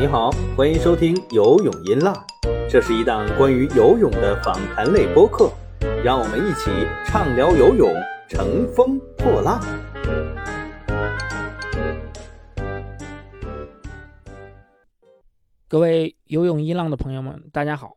[0.00, 2.14] 你好，欢迎收听游泳音浪，
[2.70, 5.50] 这是一档关于游泳的访谈类播客，
[6.04, 6.70] 让我们一起
[7.04, 7.92] 畅聊游泳，
[8.28, 9.60] 乘风破浪。
[15.66, 17.96] 各位游泳音浪的朋友们，大家好，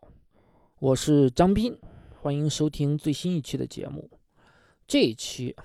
[0.80, 1.78] 我是张斌，
[2.20, 4.10] 欢迎收听最新一期的节目。
[4.88, 5.56] 这一期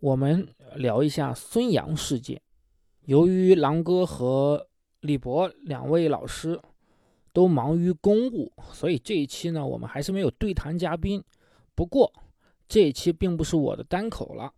[0.00, 2.42] 我们聊一下孙杨事件。
[3.04, 4.66] 由于狼哥和
[5.00, 6.60] 李博两位老师
[7.32, 11.22] 都忙于公务，所以这一期呢，我们还是没有对谈嘉宾。
[11.74, 12.12] 不过
[12.68, 14.52] 这一期并不是我的单口了，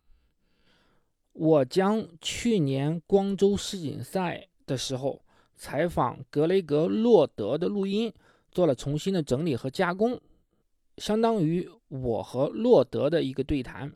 [1.33, 5.23] 我将去年光州世锦赛的时候
[5.55, 8.13] 采访格雷格·洛德的录音
[8.51, 10.21] 做了重新的整理和加工，
[10.97, 13.93] 相当于我和洛德的一个对谈。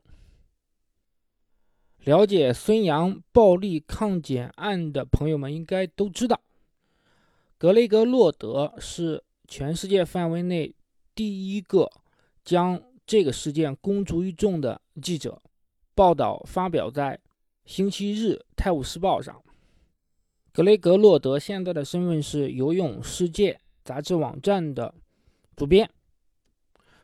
[2.07, 6.41] 了解孙杨暴力抗检案的朋友们应该都知道，
[7.59, 10.73] 格雷格·洛德是全世界范围内
[11.17, 11.91] 第一个
[12.45, 15.43] 将这个事件公诸于众的记者。
[15.97, 17.19] 报道发表在
[17.65, 19.43] 星期日《泰晤士报》上。
[20.53, 23.55] 格雷格·洛德现在的身份是《游泳世界》
[23.85, 24.95] 杂志网站的
[25.57, 25.91] 主编。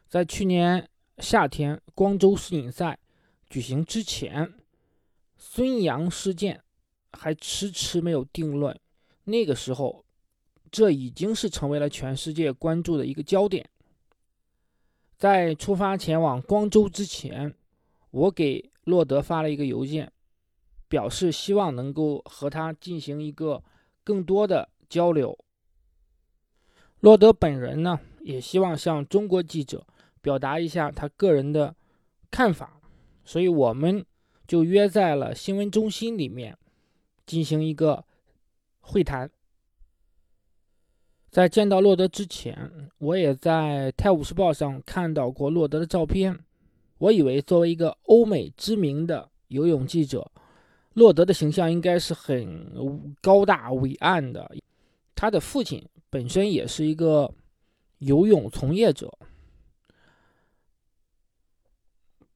[0.08, 2.96] 在去年夏天光州世锦赛
[3.50, 4.54] 举行之前。
[5.44, 6.62] 孙杨事件
[7.12, 8.78] 还迟迟没有定论，
[9.24, 10.04] 那个时候，
[10.70, 13.68] 这已经是成为了全世界关注的一个焦点。
[15.18, 17.52] 在出发前往光州之前，
[18.12, 20.12] 我给洛德发了一个邮件，
[20.88, 23.64] 表示希望能够和他进行一个
[24.04, 25.36] 更多的交流。
[27.00, 29.84] 洛德本人呢，也希望向中国记者
[30.22, 31.74] 表达一下他个人的
[32.30, 32.80] 看法，
[33.24, 34.06] 所以我们。
[34.52, 36.58] 就约在了新闻中心里面
[37.24, 38.04] 进行一个
[38.80, 39.30] 会谈。
[41.30, 46.38] 在见到洛德之前，我也在《泰晤士报》上看到过洛德的照片。
[46.98, 50.30] 我以为作为一个欧美知名的游泳记者，
[50.92, 54.54] 洛德的形象应该是很高大伟岸的。
[55.14, 57.34] 他的父亲本身也是一个
[58.00, 59.10] 游泳从业者。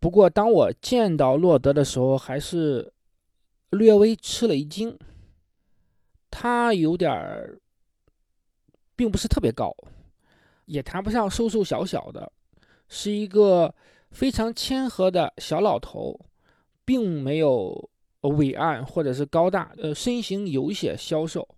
[0.07, 2.93] 不过，当我见到洛德的时候，还是
[3.71, 4.97] 略微吃了一惊。
[6.31, 7.59] 他有点儿，
[8.95, 9.75] 并不是特别高，
[10.67, 12.31] 也谈不上瘦瘦小小的，
[12.89, 13.75] 是一个
[14.13, 16.21] 非常谦和的小老头，
[16.85, 17.91] 并没有
[18.21, 21.49] 伟岸或者是高大，呃，身形有些消瘦，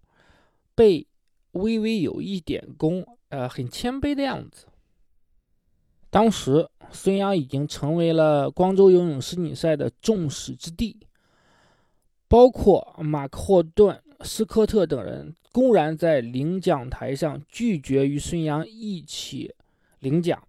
[0.75, 1.07] 背
[1.51, 4.65] 微微有一点弓，呃，很谦卑的样子。
[6.11, 10.97] 当时，孙杨已经成为了光州游泳世锦赛的众矢之的，
[12.27, 19.55] 包括马克·霍顿、斯科特等人公然在领奖台上拒绝与孙杨一起
[19.99, 20.43] 领奖，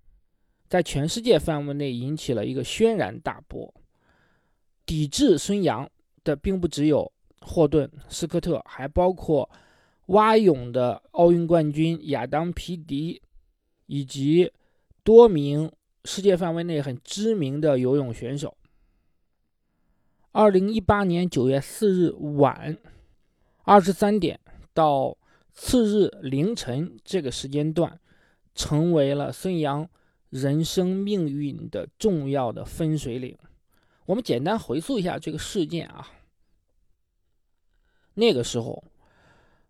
[0.69, 3.73] 在全世界范围内引起了一个轩然大波。
[4.85, 5.89] 抵制孙杨
[6.23, 9.49] 的并不只有霍顿、斯科特，还包括
[10.05, 13.21] 蛙泳的奥运冠军亚当·皮迪
[13.87, 14.49] 以及。
[15.03, 15.71] 多名
[16.05, 18.55] 世界范围内很知名的游泳选手。
[20.31, 22.77] 二零一八年九月四日晚
[23.63, 24.39] 二十三点
[24.73, 25.17] 到
[25.51, 27.99] 次日凌晨这个时间段，
[28.53, 29.89] 成为了孙杨
[30.29, 33.35] 人生命运的重要的分水岭。
[34.05, 36.07] 我们简单回溯一下这个事件啊。
[38.13, 38.83] 那个时候，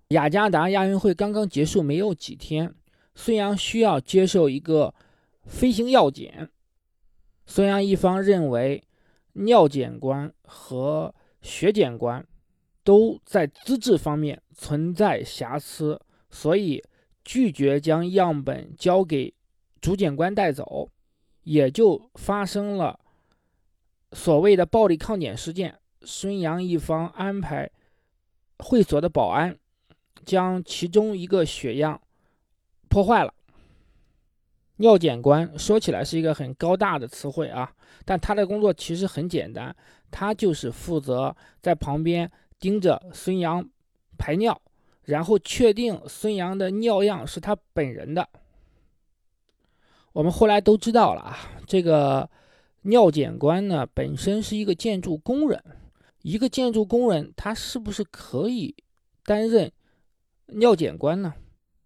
[0.09, 2.75] 雅加达亚运会刚刚结束没有几天，
[3.15, 4.93] 孙杨需要接受一个。
[5.49, 6.49] 飞行药检，
[7.45, 8.81] 孙杨一方认为
[9.33, 12.25] 尿检官和血检官
[12.83, 15.99] 都在资质方面存在瑕疵，
[16.29, 16.81] 所以
[17.25, 19.33] 拒绝将样本交给
[19.81, 20.89] 主检官带走，
[21.43, 22.99] 也就发生了
[24.13, 25.77] 所谓的暴力抗检事件。
[26.03, 27.69] 孙杨一方安排
[28.59, 29.57] 会所的保安
[30.23, 31.99] 将其中一个血样
[32.87, 33.33] 破坏了。
[34.81, 37.69] 尿检官说起来是一个很高大的词汇啊，
[38.05, 39.75] 但他的工作其实很简单，
[40.09, 43.69] 他就是负责在旁边盯着孙杨
[44.17, 44.61] 排尿，
[45.03, 48.29] 然后确定孙杨的尿样是他本人的。
[50.13, 51.37] 我们后来都知道了啊，
[51.67, 52.29] 这个
[52.83, 55.61] 尿检官呢本身是一个建筑工人，
[56.21, 58.73] 一个建筑工人他是不是可以
[59.25, 59.69] 担任
[60.45, 61.33] 尿检官呢？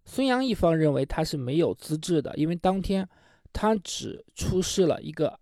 [0.04, 3.08] 孙杨一方认为他是没有资质的，因为当天
[3.52, 5.38] 他只出示了一个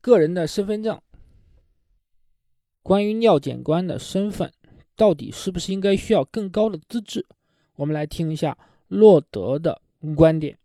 [0.00, 1.00] 个人的身份证。
[2.82, 4.50] 关于尿检官的身份，
[4.96, 7.26] 到底是不是应该需要更高的资质？
[7.76, 8.56] 我们来听一下
[8.86, 9.82] 洛德的
[10.16, 10.58] 观点。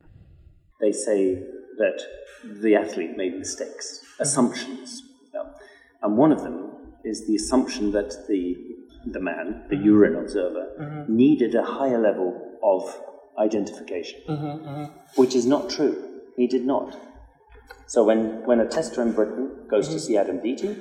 [0.80, 1.36] They say
[1.78, 2.02] that
[2.62, 5.02] the athlete made mistakes, assumptions,
[6.02, 6.70] and one of them
[7.04, 8.56] is the assumption that the
[9.12, 12.90] the man, the urine observer, needed a higher level of
[13.38, 15.22] identification, mm-hmm, mm-hmm.
[15.22, 16.22] which is not true.
[16.38, 16.98] He did not.
[17.88, 20.00] So when, when a tester in Britain goes to mm-hmm.
[20.00, 20.76] see Adam Beattie,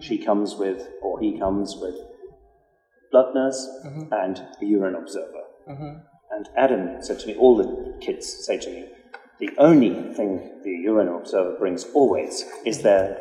[0.00, 1.96] she comes with, or he comes with,
[3.10, 3.68] blood nurse
[4.10, 5.42] and a urine observer.
[6.34, 8.86] And Adam said to me, all the kids say to me,
[9.38, 13.18] the only thing the urine observer brings always is their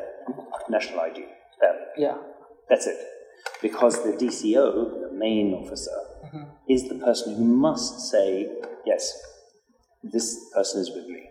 [0.69, 1.25] national ID.
[1.62, 1.75] Them.
[1.98, 2.18] Yeah.
[2.69, 2.98] That's it.
[3.62, 5.92] Because the DCO, the main officer,
[6.71, 8.47] is the person who must say,
[8.85, 9.12] yes,
[10.03, 11.29] this person is with me.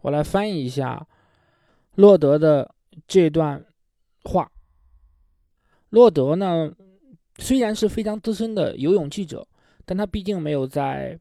[0.00, 1.06] 我来翻译一下
[1.96, 2.74] 洛德的
[3.08, 3.64] 这段
[4.22, 4.50] 话。
[5.90, 6.72] 洛德呢，
[7.38, 9.46] 虽然是非常资深的游泳记者，
[9.84, 11.18] 但他毕竟没有在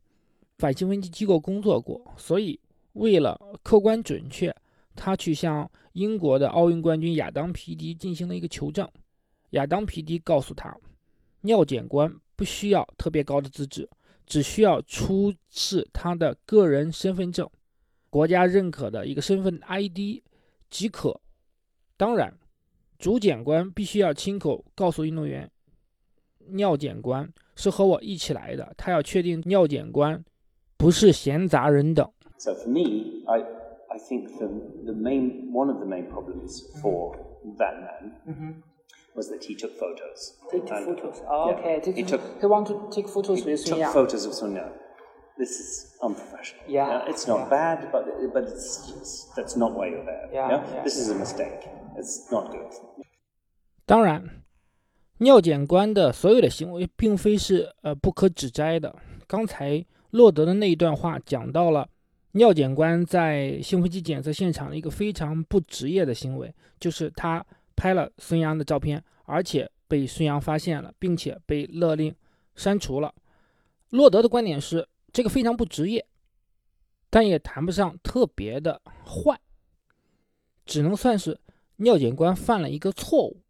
[0.58, 2.60] 反兴奋剂机构工作过，所以
[2.94, 4.56] 为了客观准确，
[4.96, 8.88] 他去向英国的奥运冠军亚当皮迪进行了一个求证。
[9.52, 10.76] 亚当皮迪告诉他，
[11.42, 13.90] 尿检官不需要特别高的资质，
[14.26, 17.50] 只需要出示他的个人身份证。
[18.10, 20.22] 国家认可的一个身份 ID
[20.70, 21.20] 即可。
[21.98, 22.34] 当然，
[22.98, 25.50] 主检官必须要亲口告诉运动员，
[26.48, 30.24] 尿检官是和我一起来的，他要确定尿检官
[30.78, 32.10] 不是闲杂人等。
[32.38, 33.40] So for me, I,
[33.90, 34.48] I think the,
[34.84, 37.16] the main, one of the main problems for
[37.58, 38.62] that man
[39.15, 40.35] was that he took photos.
[40.51, 41.23] Take And- photos.
[41.29, 41.93] Oh, yeah, okay.
[41.95, 44.73] he took he want to take photos with took photos of Sonia.
[45.39, 46.65] This is unprofessional.
[46.69, 47.49] Yeah, it's not yeah.
[47.49, 48.05] bad, but
[48.35, 50.29] but it's just, that's not why you're there.
[50.33, 50.83] Yeah, yeah.
[50.85, 51.67] This is a mistake.
[51.97, 52.71] It's not good.
[53.87, 54.45] 当然，
[55.19, 58.95] 尿检官的所有的行为并非是呃不可指摘的。
[59.27, 61.89] 刚才洛德的那一段话讲到了
[62.33, 67.45] 尿检官在兴奋剂检测现场的一个非常不职业的行为，就是他
[67.76, 72.16] 拍了孙杨的照片，而且被孙杨发现了，并且被勒令
[72.56, 73.14] 删除了。
[73.90, 76.06] 洛德的观点是，这个非常不职业，
[77.10, 79.40] 但也谈不上特别的坏，
[80.66, 81.40] 只能算是
[81.78, 83.42] 尿检官犯了一个错误。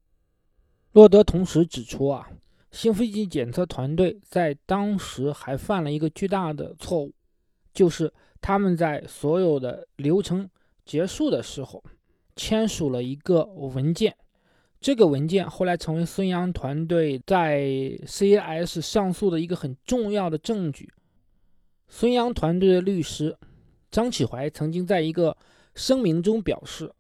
[0.92, 2.30] 洛德同时指出啊，
[2.72, 7.14] 兴奋剂检测团队在当时还犯了一个巨大的错误，
[7.74, 10.50] 就是他们在所有的流程
[10.86, 11.84] 结束的时候
[12.36, 14.16] 签署了一个文件。
[14.80, 17.62] 这个文件后来成为孙杨团队在
[18.06, 20.92] CAS 上诉的一个很重要的证据。
[21.88, 23.38] 孙杨团队的律师
[23.90, 25.36] 张启怀曾经在一个
[25.74, 26.94] 声明中表示，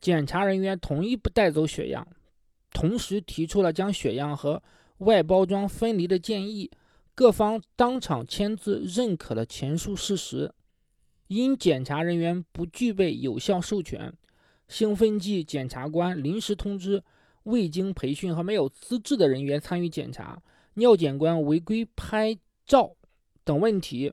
[0.00, 2.06] 检查人员同意不带走血样，
[2.72, 4.62] 同时提出了将血样和
[4.98, 6.70] 外包装分离的建议，
[7.14, 10.52] 各方当场签字认可了前述事实。
[11.26, 14.12] 因检查人员不具备有效授权，
[14.68, 17.02] 兴奋剂检察官临时通知
[17.44, 20.40] 未经培训和没有资质的人员参与检查，
[20.74, 22.94] 尿检官违规拍照
[23.44, 24.12] 等问题，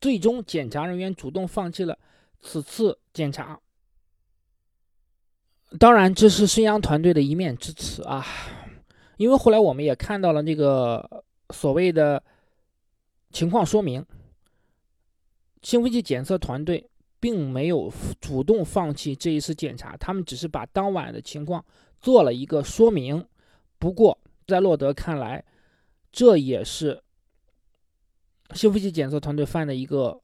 [0.00, 1.98] 最终检查人员主动放弃了
[2.40, 3.60] 此次检查。
[5.78, 8.26] 当然，这是孙杨团队的一面之词啊，
[9.16, 12.22] 因为后来我们也看到了那个所谓的
[13.30, 14.04] 情况说明，
[15.62, 16.90] 兴奋剂检测团队
[17.22, 17.88] 并没有
[18.20, 21.64] 主动放弃这一次检查，他们只是把当晚的情况
[22.00, 23.24] 做了一个说明。
[23.78, 25.44] 不过，在洛德看来，
[26.10, 27.00] 这也是
[28.54, 30.20] 兴奋剂检测团队犯的一个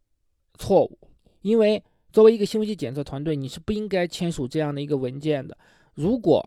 [0.54, 0.98] 错误，
[1.42, 1.80] 因为
[2.12, 5.56] 作为一个兴奋剂检测团队，你是不应该签署这样的一个文件的。
[5.94, 6.44] 如果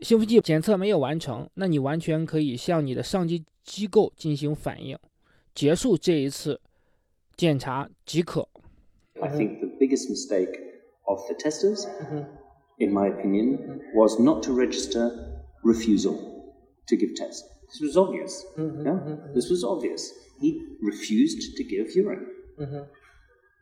[0.00, 4.98] 兴奋剂检测没有完成，那你完全可以向你的上级机构进行反映，
[5.54, 6.60] 结束这一次
[7.36, 8.48] 检查即可。
[9.20, 10.54] I think the biggest mistake
[11.08, 12.22] of the testers, mm-hmm.
[12.78, 13.78] in my opinion, mm-hmm.
[13.94, 15.04] was not to register
[15.64, 16.54] refusal
[16.88, 17.42] to give tests.
[17.68, 18.44] This was obvious.
[18.58, 18.86] Mm-hmm.
[18.86, 19.16] yeah?
[19.34, 20.12] This was obvious.
[20.40, 22.26] He refused to give urine.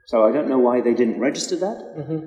[0.06, 1.78] So I don't know why they didn't register that,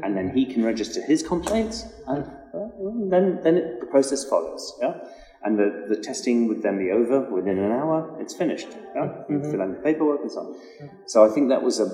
[0.03, 2.68] and then he can register his complaints, and uh,
[3.10, 4.74] then then it, the process follows.
[4.82, 4.96] Yeah,
[5.44, 8.18] and the, the testing would then be over within an hour.
[8.20, 8.68] It's finished.
[8.96, 10.89] Yeah, you fill in the paperwork and so on.
[11.06, 11.86] So I think that was a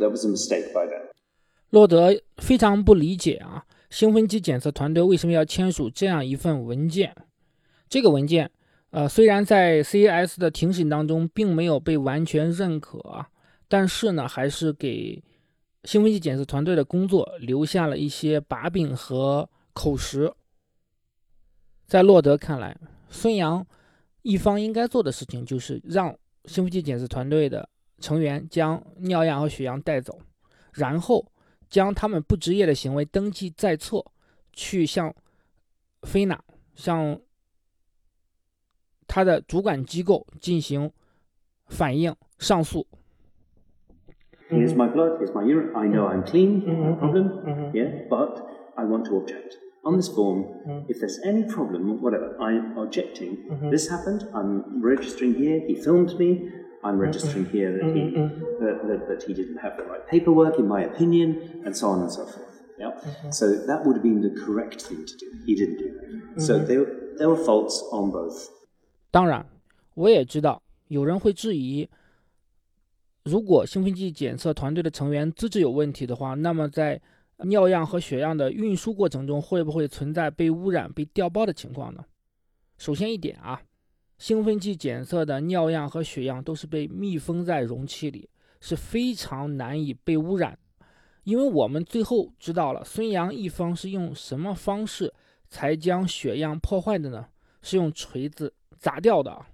[0.00, 1.02] that was a mistake by them.
[1.74, 7.12] 洛德非常不理解啊，兴奋剂检测团队为什么要签署这样一份文件？
[7.88, 8.48] 这个文件，
[8.90, 13.26] 呃，虽然在 CAS 的庭审当中并没有被完全认可，
[13.66, 15.20] 但是呢，还是给
[15.82, 20.32] 兴奋剂检测团队的工作留下了一些把柄和口实。
[21.88, 22.78] 在洛德看来，
[23.08, 23.66] 孙杨
[24.22, 30.20] 一方应该做的事情就是让兴奋剂检测团队的成员将尿样和血样带走，
[30.72, 31.26] 然后
[31.69, 34.03] 将他们不职业的行为登记在册，
[34.53, 35.13] 去向
[36.03, 36.43] 菲娜
[36.73, 37.19] 向
[39.07, 40.91] 他的主管机构进行
[41.67, 42.85] 反映上诉。
[44.49, 45.75] Here's my blood, here's my urine.
[45.75, 47.43] I know I'm clean, no Mhm, problem.
[47.45, 47.71] mhm.
[47.73, 48.41] Yeah, but
[48.75, 49.57] I want to object.
[49.83, 50.87] On this form, Mhm.
[50.87, 53.47] if there's any problem, whatever, I'm objecting.
[53.47, 53.69] Mhm.
[53.69, 56.49] This happened, I'm registering here, he filmed me,
[56.84, 60.58] I'm registering here that he, Mhm, that, that, that he didn't have the right paperwork,
[60.58, 62.60] in my opinion, and so on and so forth.
[62.78, 62.92] Yeah?
[63.30, 65.26] So that would have been the correct thing to do.
[65.46, 66.42] He didn't do that.
[66.42, 66.84] So there,
[67.16, 68.50] there were faults on both.
[69.10, 69.46] 当然，
[69.94, 71.88] 我也知道有人会质疑，
[73.24, 77.00] 如果兴奋剂检测团队的成员资质有问题的话，那么在
[77.38, 82.04] 尿样和血样的运输过程中，会不会存在被污染、被调包的情况呢？
[82.76, 83.62] 首先一点啊，
[84.18, 88.28] 兴奋剂检测的尿样和血样都是被密封在容器里，
[88.60, 90.58] 是非常难以被污染。
[91.24, 95.12] 因为我们最后知道了孙杨一方是用什么方式
[95.48, 97.28] 才将血样破坏的呢？
[97.62, 99.44] 是用锤子砸掉的。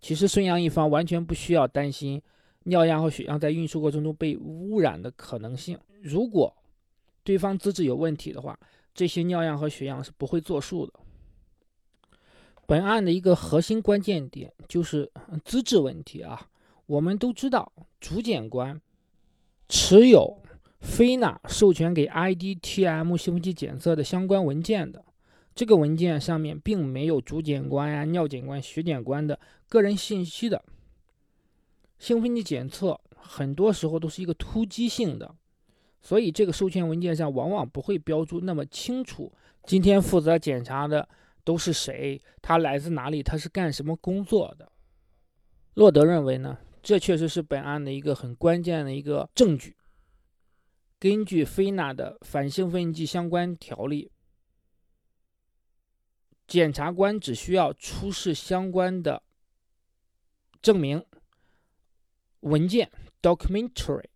[0.00, 2.20] 其实孙杨一方完全不需要担心
[2.64, 5.78] 尿样和血样在运输过程中被污染的可能性。
[6.02, 6.52] 如果
[7.22, 8.58] 对方资质有问题的话，
[8.92, 10.92] 这些尿样和血样是不会作数的。
[12.70, 15.10] 本案的一个核心关键点就是
[15.44, 16.46] 资质问题啊。
[16.86, 18.80] 我们都知道，主检官
[19.68, 20.40] 持有
[20.78, 25.04] 菲娜授权给 IDTM 兴奋剂检测的相关文件的。
[25.52, 30.64] 这个文件上面并没有主检官呀、尿检官、血检官的个人信息的。
[31.98, 35.34] 兴奋剂检测很多时候都是一个突击性的，
[36.00, 39.32] 所以这个授权文件上往往不会标注那么清楚。
[39.64, 41.08] 今天负责检查的
[41.44, 42.20] 都是谁？
[42.40, 43.22] 他来自哪里？
[43.22, 44.70] 他是干什么工作的？
[45.74, 49.76] 洛德认为呢，这确实是本案的一个很关键的一个证据。
[50.98, 54.10] 根据菲娜的反兴奋剂相关条例。
[56.46, 59.22] 检察官只需要出示相关的
[60.60, 61.06] 证明
[62.40, 62.90] 文件
[63.22, 64.06] （documentary），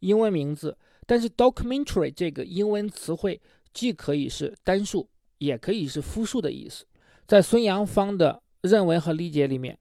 [0.00, 0.76] 英文名字。
[1.06, 3.40] 但是 “documentary” 这个英文词汇
[3.72, 5.08] 既可以是单数，
[5.44, 6.84] 也可以是复数的意思。
[7.26, 9.78] 在孙杨方的认为和理解里面，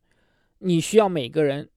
[0.60, 1.70] 你需要每个人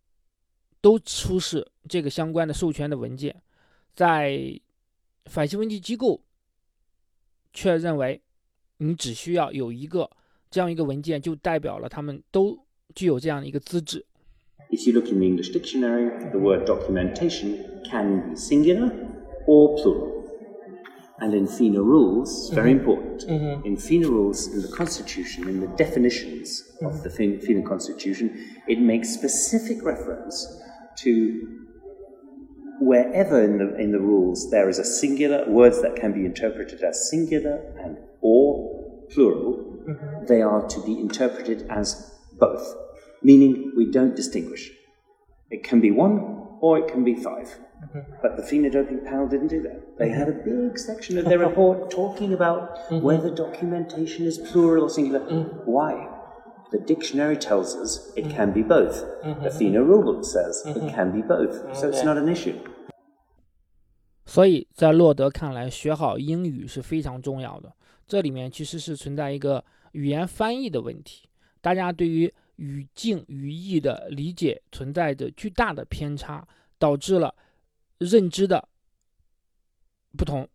[0.80, 3.42] 都出示这个相关的授权的文件。
[3.94, 4.60] 在
[5.26, 6.22] 反兴奋剂机构
[7.52, 8.20] 却认为。
[8.78, 10.10] 你只需要有一个
[10.50, 12.58] 这样一个文件，就代表了他们都
[12.92, 14.04] 具有这样的一个资质。
[14.68, 17.56] If you look in the English dictionary, the word documentation
[17.88, 18.90] can be singular
[19.46, 20.13] or plural.
[21.20, 22.80] And in FINA rules, very mm-hmm.
[22.80, 23.66] important, mm-hmm.
[23.66, 27.02] in FINA rules, in the Constitution, in the definitions of mm-hmm.
[27.02, 27.10] the
[27.46, 30.60] FINA, Constitution, it makes specific reference
[30.98, 31.64] to
[32.80, 36.82] wherever in the, in the rules there is a singular, words that can be interpreted
[36.82, 39.74] as singular and or plural,
[40.26, 42.74] they are to be interpreted as both,
[43.22, 44.70] meaning we don't distinguish.
[45.50, 47.14] It can be one or it can be
[47.93, 49.97] 5 But the FINA doping panel didn't do that.
[49.97, 54.89] They had a big section of their report talking about whether documentation is plural or
[54.89, 55.21] singular.
[55.65, 56.07] Why?
[56.71, 59.03] The dictionary tells us it can be both.
[59.23, 61.75] The FINA rulebook says it can be both.
[61.75, 62.55] So it's not an issue.
[64.25, 67.73] 所以在洛德看来，学好英语是非常重要的。
[68.05, 71.27] 这里面其实是存在一个语言翻译的问题，
[71.61, 76.47] 大家对于语境语义的理解存在着巨大的偏差，
[76.77, 77.33] 导致了
[77.98, 78.68] 认知的
[80.16, 80.48] 不同。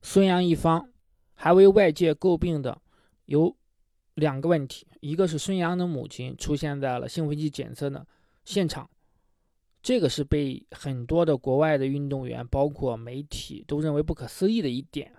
[0.00, 0.90] 孙杨一方
[1.34, 2.80] 还为外界诟病的
[3.26, 3.56] 有
[4.14, 8.06] 两个问题，一个是孙杨的母亲出现在了兴奋剂检测的
[8.44, 8.90] 现场。
[9.82, 15.12] 这个是被很多的国外的运动员，包括媒体都认为不可思议的一点。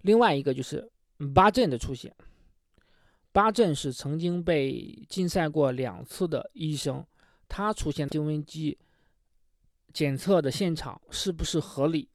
[0.00, 0.90] 另外一个就是
[1.34, 2.14] 巴震的出现。
[3.32, 7.04] 巴震是曾经被禁赛过两次的医生，
[7.48, 8.78] 他出现兴奋剂
[9.94, 12.08] 检测的现场是不是合理？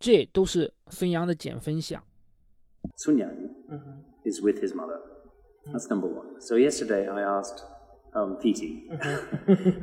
[0.00, 2.02] 这都是孙杨的减分项。
[2.96, 3.50] Sun Yang
[4.24, 4.98] is with his mother.
[5.66, 6.40] That's number one.
[6.40, 7.62] So yesterday I asked
[8.12, 8.90] um, PT,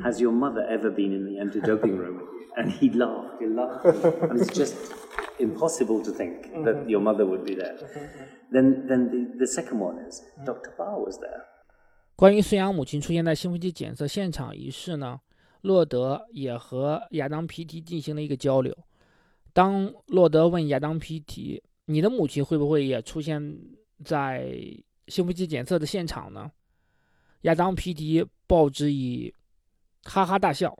[0.04, 2.20] has your mother ever been in the anti-doping room?
[2.56, 3.40] And he laughed.
[3.40, 3.86] He laughed.
[4.30, 4.76] and it's just
[5.38, 7.76] impossible to think that your mother would be there.
[8.52, 10.74] Then, then the, the second one is Dr.
[10.76, 11.44] Barr was there.
[12.16, 15.20] 关于孙杨母亲出现在兴奋剂检测现场一事呢，
[15.66, 18.72] 洛德也和亚当皮提进行了一个交流。
[19.52, 23.58] 当洛德问亚当皮提：“你的母亲会不会也出现
[24.04, 24.56] 在
[25.08, 26.48] 兴奋剂检测的现场呢？”
[27.42, 29.34] 亚当皮迪报之以
[30.04, 30.78] 哈哈大笑。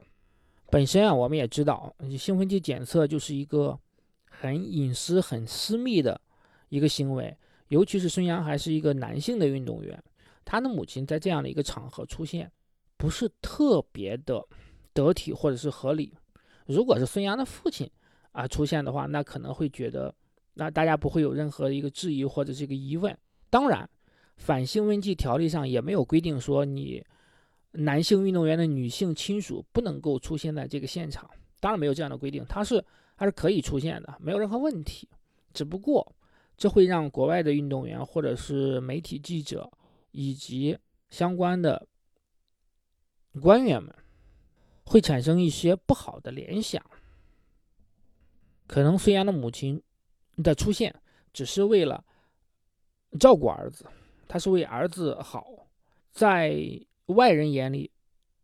[0.69, 3.77] 本身啊，我们也知道，兴奋剂检测就是一个
[4.29, 6.19] 很隐私、很私密的
[6.69, 10.01] 一个行为，尤其是孙杨还是一个男性的运动员，
[10.45, 12.49] 他的母亲在这样的一个场合出现，
[12.97, 14.45] 不是特别的
[15.05, 16.13] 得体或者是合理。
[16.65, 17.89] 如果是孙杨的父亲
[18.31, 20.13] 啊出现的话，那可能会觉得，
[20.53, 23.17] 那大家不会有任何一个质疑或者这个疑问。
[23.49, 23.89] 当然，
[24.35, 27.05] 反兴奋剂条例上也没有规定说你。
[27.73, 32.83] 男性运动员的女性亲属不能够出现在这个现场，当然没有这样的规定，他是
[33.15, 35.07] 他是可以出现的，没有任何问题。
[35.53, 36.15] 只不过
[36.55, 39.69] 这会让国外的运动员或者是媒体记者
[40.09, 40.75] 以及
[41.09, 41.87] 相关的
[43.39, 43.93] 官员们
[44.87, 46.83] 会产生一些不好的联想，
[48.65, 49.79] 可能孙杨的母亲
[50.37, 50.95] 的出现
[51.31, 52.03] 只是为了
[53.19, 53.85] 照顾儿子，
[54.27, 55.67] 他是为儿子好，
[56.11, 56.55] 在。
[57.07, 57.89] 外人眼里，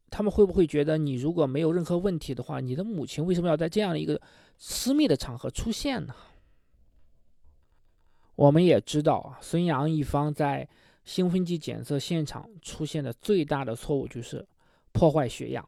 [0.09, 4.21] 他们会不会觉得你如果没有任何问题的话，你的母亲为什么要在这样的一个
[4.57, 6.15] 私密的场合出现呢？
[8.35, 10.65] 我们也知道，孙杨一方在
[11.03, 14.47] 兴奋剂检测现场出现的最大的错误就是
[14.93, 15.67] 破坏血样。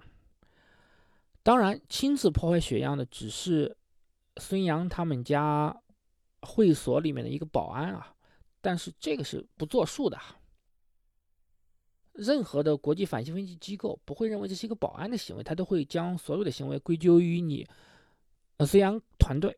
[1.46, 3.78] 当然，亲自破坏血样的只是
[4.38, 5.80] 孙杨他们家
[6.42, 8.16] 会所里面的一个保安啊，
[8.62, 10.18] 但是这个是不作数的。
[12.14, 17.68] 任何的国际反兴奋剂机构不会认为这是一个保安的行为，他都会将所有的行为归咎于你，
[18.66, 19.56] 孙杨团队。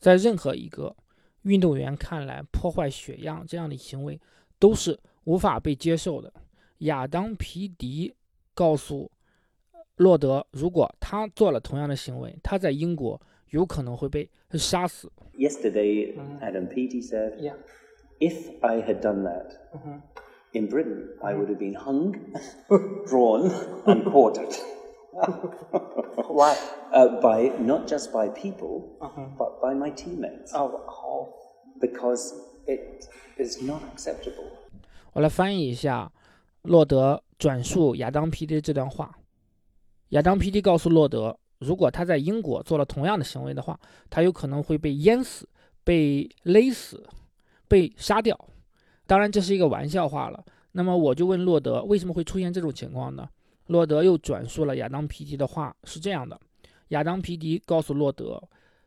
[0.00, 0.96] 在任何一个
[1.42, 4.20] 运动员看来，破坏血样这样的行为
[4.58, 6.34] 都是无法被接受的。
[6.78, 8.12] 亚当皮迪
[8.54, 9.08] 告诉
[9.97, 15.11] 洛德，如果他做了同样的行为，他在英国有可能会被杀死。
[15.37, 17.37] Yesterday, Adam Peaty said,
[18.19, 19.51] "If I had done that."
[20.53, 22.15] in Britain, I would have been hung,
[23.05, 23.51] drawn,
[23.85, 24.55] and quartered.
[26.27, 26.55] Why?
[26.91, 29.27] Uh, by not just by people, uh-huh.
[29.37, 30.53] but by my teammates.
[30.53, 31.33] Oh, oh.
[31.79, 32.33] Because
[32.65, 34.49] it is not acceptable.
[35.13, 36.11] 我来翻译一下
[36.63, 39.17] 洛德转述亚当 PD 这段话。
[40.10, 43.78] 亚当皮迪告诉洛德，如果他在英国做了同样的行为的话，
[44.10, 45.48] 他有可能会被淹死、
[45.82, 47.06] 被勒死、
[47.66, 48.38] 被杀掉。
[49.06, 50.44] 当然，这是一个玩笑话了。
[50.72, 53.28] 那么我就问洛德，为什么会出现这种情况呢？
[53.66, 56.38] 洛德又转述了亚当皮迪的话，是这样的：
[56.88, 58.42] 亚当皮迪告诉洛德，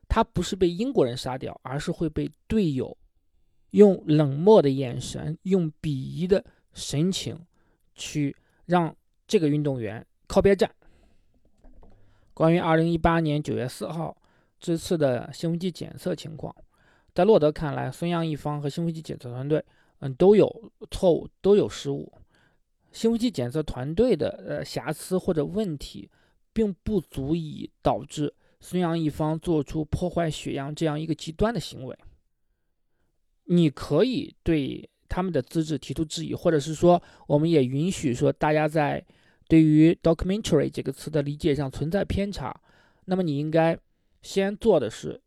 [0.08, 2.96] 他不是被英国人杀掉，而是会被队友
[3.72, 7.40] 用冷漠的眼神、用鄙夷的神情
[7.96, 8.96] 去让
[9.28, 10.70] 这个运动员靠边站。
[12.38, 14.16] 关于2018年9月4号
[14.60, 16.56] 这次的兴奋剂检测情况，
[17.12, 19.66] 在洛德看来，孙杨一方和兴奋剂检测团队。
[20.02, 22.14] 嗯，都有错误，都有失误。
[22.92, 26.08] 兴奋剂检测团队的呃瑕疵或者问题，
[26.54, 31.98] 并不足以导致孙杨一方做出破坏血样这样一个极端的行为。
[33.46, 39.04] 你可以对他们的资质提出质疑，或者是说，我们也允许说大家在
[39.48, 42.56] 对于 documentary 这个词的理解上存在偏差。
[43.06, 43.78] 那么你应该
[44.22, 45.20] 先做的是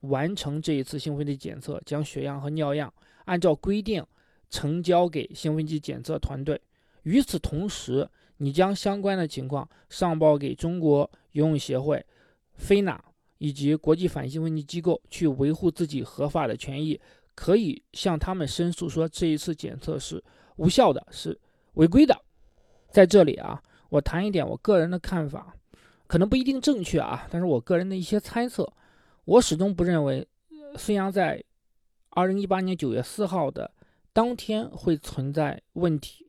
[0.00, 2.92] 完成这一次兴奋剂检测，将血样和尿样
[3.24, 4.04] 按照规定。
[4.50, 6.60] 呈交给兴奋剂检测团队。
[7.02, 12.04] 与此同时，你将相关的情况上报给中国游泳协会、
[12.52, 13.02] 菲娜
[13.38, 17.00] 以及国际反兴奋剂机构，去维护自己合法的权益。
[17.34, 20.22] 可以向他们申诉说这一次检测是
[20.54, 21.36] 无效的，是
[21.72, 22.16] 违规的。
[22.94, 25.56] 在这里啊，我谈一点我个人的看法，
[26.06, 28.72] 可能不一定正确啊，但是我个人的一些猜测。
[29.24, 30.24] 我始终不认为
[30.76, 31.42] 孙杨在
[32.10, 33.68] 二零一八年九月四号的。
[34.12, 36.28] 当天会存在问题，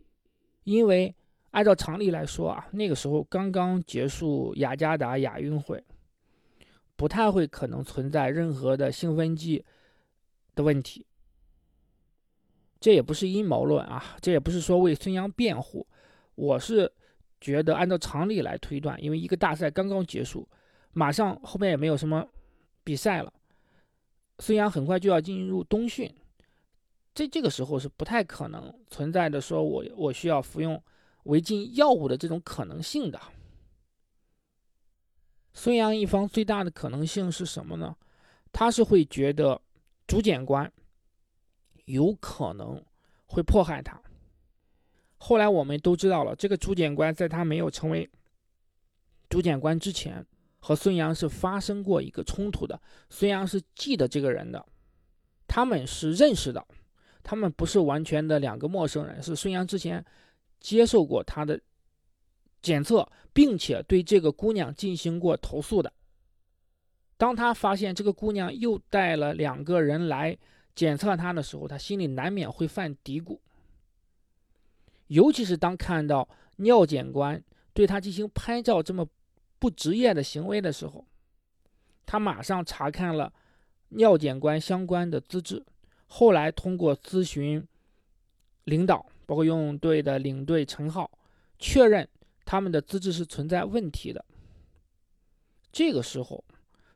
[0.63, 1.13] 因为
[1.51, 5.83] 按照常理来说啊，那个时候刚刚结束雅加达亚运会，
[6.95, 9.63] 不太会可能存在任何的兴奋剂
[10.55, 11.05] 的问题。
[12.79, 15.85] 这也不是阴谋论啊，这也不是说为孙杨辩护，
[16.35, 16.91] 我是
[17.41, 20.47] 觉得按照常理来推断，因为一个大赛刚刚结束，
[20.93, 22.27] 马上后面也没有什么
[22.83, 23.33] 比赛了，
[24.39, 26.13] 孙杨很快就要进入冬训。
[27.13, 30.81] 这这个时候是不太可能存在的，说我我需要服用
[31.23, 33.19] 违禁药物的这种可能性的。
[35.53, 37.95] 孙杨一方最大的可能性是什么呢？
[38.51, 39.61] 他是会觉得
[40.05, 40.69] 主检官
[41.85, 42.83] 有可能
[43.25, 44.01] 会迫害他。
[45.27, 48.07] 后来我们都知道了，这个主检官在他没有成为
[49.27, 50.23] 主检官之前，
[50.59, 52.79] 和孙杨是发生过一个冲突的。
[53.09, 54.63] 孙杨是记得这个人的，
[55.47, 56.63] 他们是认识的。
[57.23, 60.05] 他们不是完全的两个陌生人，是孙杨之前
[60.59, 61.59] 接受过他的
[62.61, 65.91] 检测，并且对这个姑娘进行过投诉的。
[67.17, 70.37] 当他发现这个姑娘又带了两个人来
[70.75, 73.39] 检测他的时候，他心里难免会犯嘀咕。
[75.07, 79.07] 尤其是当看到尿检官对他进行拍照这么
[79.59, 81.05] 不职业的行为的时候，
[82.05, 83.31] 他马上查看了
[83.89, 85.65] 尿检官相关的资质。
[86.07, 87.67] 后来通过咨询
[88.65, 91.09] 领导，包括游泳队的领队陈浩，
[91.57, 92.07] 确认
[92.45, 94.23] 他们的资质是存在问题的。
[95.71, 96.43] 这个时候，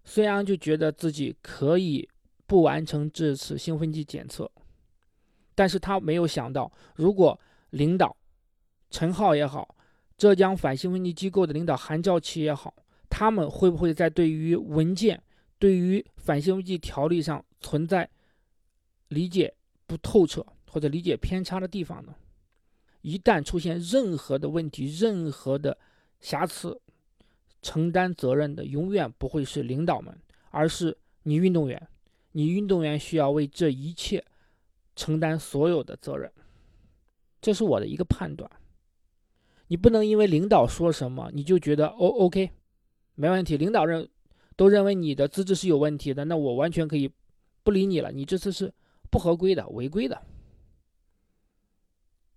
[0.05, 2.07] 孙杨就觉得自己可以
[2.45, 4.49] 不完成这次兴奋剂检测，
[5.55, 7.37] 但是他没有想到，如果
[7.71, 8.15] 领导
[8.89, 9.75] 陈浩也好，
[10.17, 12.73] 浙江反兴奋剂机构的领导韩兆奇也好，
[13.09, 15.21] 他们会不会在对于文件、
[15.57, 18.09] 对于反兴奋剂条例上存在
[19.09, 19.53] 理解
[19.85, 22.15] 不透彻或者理解偏差的地方呢？
[23.01, 25.77] 一旦出现任何的问题、任何的
[26.19, 26.81] 瑕疵，
[27.61, 30.17] 承担责任的永远不会是领导们，
[30.51, 31.87] 而是你运动员。
[32.33, 34.23] 你运动员需要为这一切
[34.95, 36.31] 承担所有的责任。
[37.41, 38.49] 这是我的一个判断。
[39.67, 42.49] 你不能因为领导说什么，你就觉得哦，OK，
[43.15, 43.55] 没问题。
[43.55, 44.09] 领导认
[44.55, 47.11] 都认为你的资质是有问题的，那我完全可以
[47.63, 48.11] 不理你了。
[48.11, 48.73] 你这次是
[49.11, 50.19] 不合规的、违规的。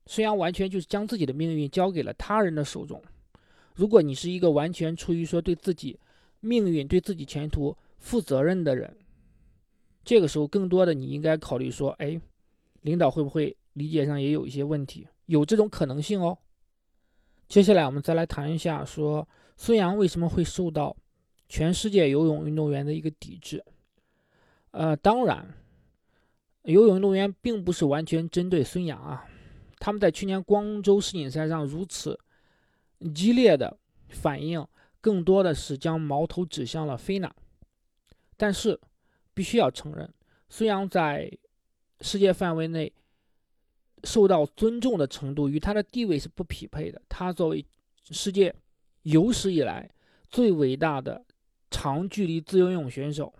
[0.07, 3.03] 虽然完全就是将自己的命运交给了他人的手中。
[3.75, 5.99] 如果你是一个完全出于说对自己
[6.41, 8.95] 命运、对自己前途负责任的人，
[10.05, 12.21] 这个时候更多的你应该考虑说，哎，
[12.83, 13.57] 领导会不会？
[13.75, 16.37] 理解上也有一些问题，有这种可能性哦。
[17.49, 20.97] 接下来我们再来谈一下，说孙杨为什么会受到
[21.49, 23.63] 全世界游泳运动员的一个抵制？
[24.71, 25.55] 呃，当然，
[26.63, 29.27] 游泳运动员并不是完全针对孙杨啊，
[29.79, 32.19] 他们在去年光州世锦赛上如此
[33.15, 34.67] 激烈的反应，
[35.01, 37.35] 更多的是将矛头指向了菲娜。
[38.37, 38.81] 但是，
[39.35, 40.13] 必须要承认，
[40.49, 41.31] 孙杨在
[42.01, 42.93] 世界范围内。
[44.05, 47.01] 受到尊重的程度与他的地位是不匹配的。
[47.09, 47.65] 他作为
[48.11, 48.55] 世界
[49.03, 49.89] 有史以来
[50.29, 51.25] 最伟大的
[51.71, 53.33] 长距离自由泳选手，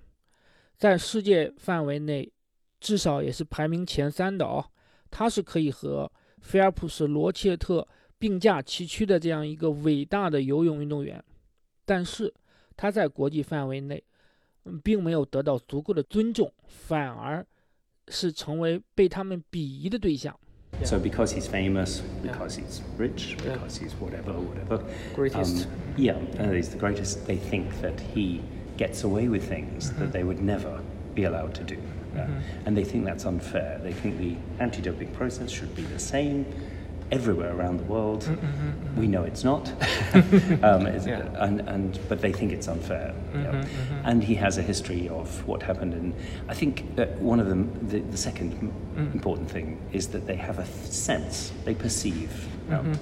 [0.77, 2.33] 在世界范围内
[2.81, 4.65] 至少也是排名前三的哦。
[5.11, 7.87] 他是可以和菲尔普斯、罗切特
[8.19, 11.23] 并驾齐驱的这样一个伟大的游泳运动员，
[11.85, 12.33] 但是
[12.77, 14.03] 他在国际范围内
[14.83, 17.47] 并没有得到足够的尊重，反而
[18.09, 20.39] 是成为被他们鄙夷的对象。
[20.83, 20.89] Yeah.
[20.89, 22.65] So because he's famous, because yeah.
[22.65, 24.85] he's rich, because he's whatever, whatever.
[25.15, 25.67] Greatest.
[25.67, 27.27] Um, yeah, uh, he's the greatest.
[27.27, 28.43] They think that he
[28.77, 30.01] gets away with things mm-hmm.
[30.01, 30.83] that they would never
[31.15, 31.77] be allowed to do.
[32.15, 32.67] Uh, mm-hmm.
[32.67, 33.81] And they think that's unfair.
[33.83, 36.45] They think the anti-doping process should be the same
[37.13, 38.23] everywhere around the world.
[38.23, 39.01] Mm-hmm, mm-hmm.
[39.01, 39.69] We know it's not,
[40.65, 41.29] um, it's, yeah.
[41.37, 43.15] and, and but they think it's unfair.
[43.33, 44.01] Mm-hmm, mm-hmm.
[44.05, 46.15] And he has a history of what happened, and
[46.49, 46.85] I think
[47.19, 49.15] one of them, the, the 2nd mm.
[49.15, 52.49] important thing, is that they have a sense, they perceive.
[52.71, 52.99] Um,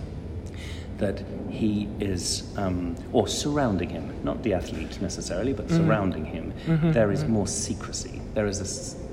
[0.99, 6.53] that he is, um, or surrounding him, not the athlete necessarily, but surrounding him,
[6.93, 8.21] there is more secrecy.
[8.35, 8.67] There is a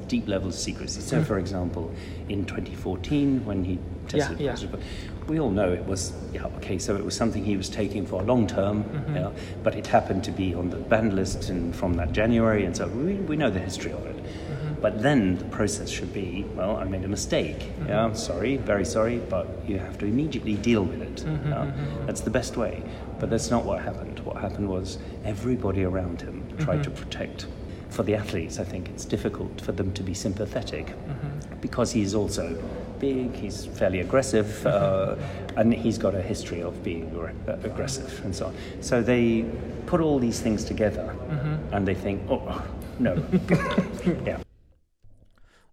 [0.08, 1.02] deep level of secrecy.
[1.02, 1.92] So, for example,
[2.30, 5.26] in 2014, when he tested yeah, positive, yeah.
[5.28, 8.22] we all know it was, yeah, okay, so it was something he was taking for
[8.22, 9.16] a long term, mm-hmm.
[9.16, 9.32] yeah,
[9.64, 12.88] but it happened to be on the banned list and from that January, and so
[12.88, 14.16] we, we know the history of it.
[14.16, 14.82] Mm-hmm.
[14.82, 17.60] But then the process should be, well, I made a mistake.
[17.60, 17.90] Mm-hmm.
[17.90, 21.16] Yeah, sorry, very sorry, but you have to immediately deal with it.
[21.16, 21.56] Mm-hmm, yeah?
[21.56, 22.06] Mm-hmm.
[22.06, 22.84] That's the best way.
[23.20, 24.20] But that's not what happened.
[24.20, 27.48] What happened was everybody around him tried to protect
[27.97, 31.61] for the athletes, I think it's difficult for them to be sympathetic mm-hmm.
[31.61, 32.57] because he's also
[32.99, 35.17] big, he's fairly aggressive, uh,
[35.57, 38.55] and he's got a history of being uh, aggressive and so on.
[38.81, 39.45] So they
[39.87, 41.75] put all these things together mm-hmm.
[41.75, 42.63] and they think, oh,
[42.99, 43.17] no.
[44.25, 44.39] yeah.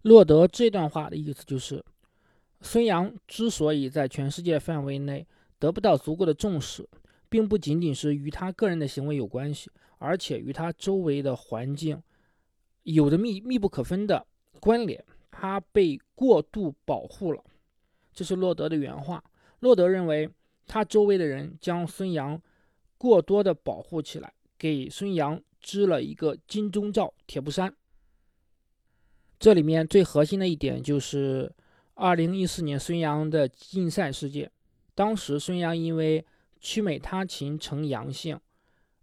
[0.02, 1.84] 洛德这段话的意思就是，
[2.60, 5.26] 孙杨之所以在全世界范围内
[5.58, 6.88] 得不到足够的重视，
[7.28, 12.02] 并不仅仅是与他个人的行为有关系，而且与他周围的环境
[12.85, 14.25] 有着密密不可分的
[14.59, 15.03] 关联。
[15.29, 17.43] 他被过度保护了，
[18.13, 19.21] 这是洛德的原话。
[19.59, 20.29] 洛德认为，
[20.65, 22.41] 他周围的人将孙杨
[22.97, 27.75] 过多的保护起来，给孙杨织了一个金钟罩铁布衫。
[29.37, 31.53] 这里面最核心的一点就是，
[31.95, 34.49] 二零一四年孙杨的禁赛事件。
[34.93, 36.25] 当时孙杨因为
[36.61, 38.39] 曲美他嗪呈阳性。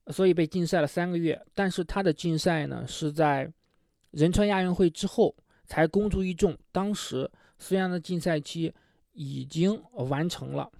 [0.09, 3.53] 所以被禁赛了三个月，但是他的禁赛呢是在
[4.13, 5.35] 仁川亚运会之后
[5.67, 6.57] 才公诸于众。
[6.71, 8.73] 当时孙杨的禁赛期
[9.13, 10.71] 已经完成了，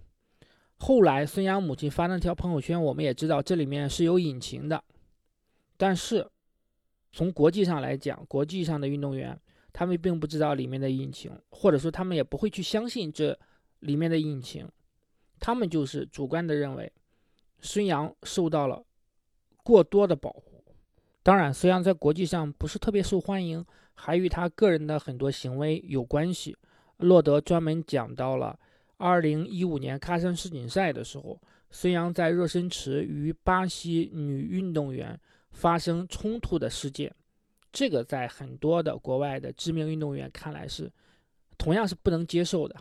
[0.77, 4.83] 后来孙杨母亲发了条朋友圈，我们也知道这里面是有隐情的，
[5.77, 6.27] 但是
[7.13, 9.39] 从国际上来讲，国际上的运动员
[9.73, 13.39] 他们并不知道里面的隐情，或者说他们也不会去相信这
[13.81, 14.69] 里面的隐情，
[15.39, 16.93] 他们就是主观的认为
[17.61, 18.85] 孙杨受到了
[19.63, 20.52] 过多的保护。
[21.25, 26.57] 当然，孙杨在国际上不是特别受欢迎，还与他个人的很多行为有关系。
[26.97, 28.59] 洛德专门讲到了
[28.99, 35.19] 2015年喀山世锦赛的时候，孙杨在热身池与巴西女运动员
[35.53, 37.15] 发生冲突的事件。
[37.71, 40.91] 这个在很多的国外的知名运动员看来是
[41.57, 42.77] 同样是不能接受的，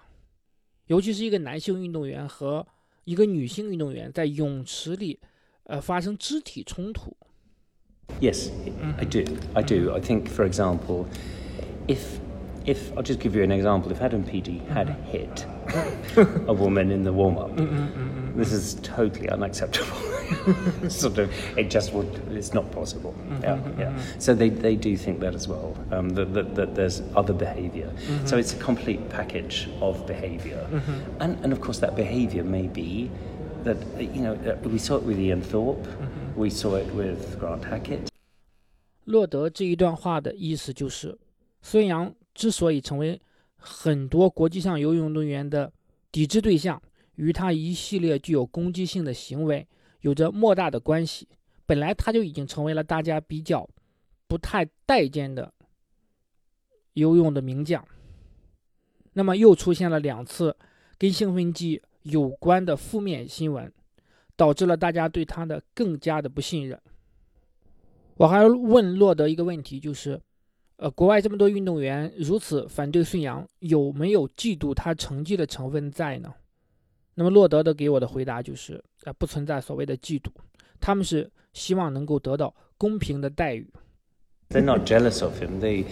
[0.87, 2.67] 尤其是一个男性运动员和
[3.03, 5.19] 一个女性运动员在泳池里
[5.65, 7.15] 呃发生肢体冲突。
[8.21, 8.51] Yes,
[8.99, 9.25] I do.
[9.25, 9.57] Mm-hmm.
[9.57, 9.95] I do.
[9.95, 11.07] I think, for example,
[11.87, 12.19] if
[12.65, 15.03] if I'll just give you an example, if Adam Peaty had mm-hmm.
[15.05, 19.97] hit a woman in the warm up, mm-hmm, this is totally unacceptable.
[20.89, 22.07] sort of, it just would.
[22.31, 23.15] It's not possible.
[23.41, 23.99] Yeah, yeah.
[24.19, 25.75] So they, they do think that as well.
[25.91, 27.91] Um, that, that, that there's other behaviour.
[28.25, 30.67] So it's a complete package of behaviour,
[31.19, 33.09] and and of course that behaviour may be
[33.63, 35.85] that you know uh, we saw it with Ian Thorpe,
[36.35, 38.07] we saw it with Grant Hackett.
[39.05, 41.17] 洛德这一段话的意思就是，
[41.61, 43.19] 孙杨之所以成为
[43.55, 45.71] 很多国际上游泳运动员的
[46.11, 46.81] 抵制对象，
[47.15, 49.67] 与他一系列具有攻击性的行为
[50.01, 51.27] 有着莫大的关系。
[51.65, 53.67] 本来他就已经成为了大家比较
[54.27, 55.53] 不太待见的
[56.93, 57.85] 游泳的名将，
[59.13, 60.55] 那么又出现了两次
[60.97, 63.71] 跟兴奋剂有关的负面新闻，
[64.35, 66.79] 导致了大家对他的更加的不信任。
[68.17, 70.19] 我还问洛德一个问题，就是，
[70.77, 76.33] 呃，国外这么多运动员如此反对孙杨，有没有嫉妒他成绩的成分在呢？
[77.15, 80.29] 那么洛德的给我的回答就是，呃，不存在所谓的嫉妒，
[80.79, 83.67] 他们是希望能够得到公平的待遇。
[84.49, 85.59] They're not jealous of him.
[85.59, 85.85] They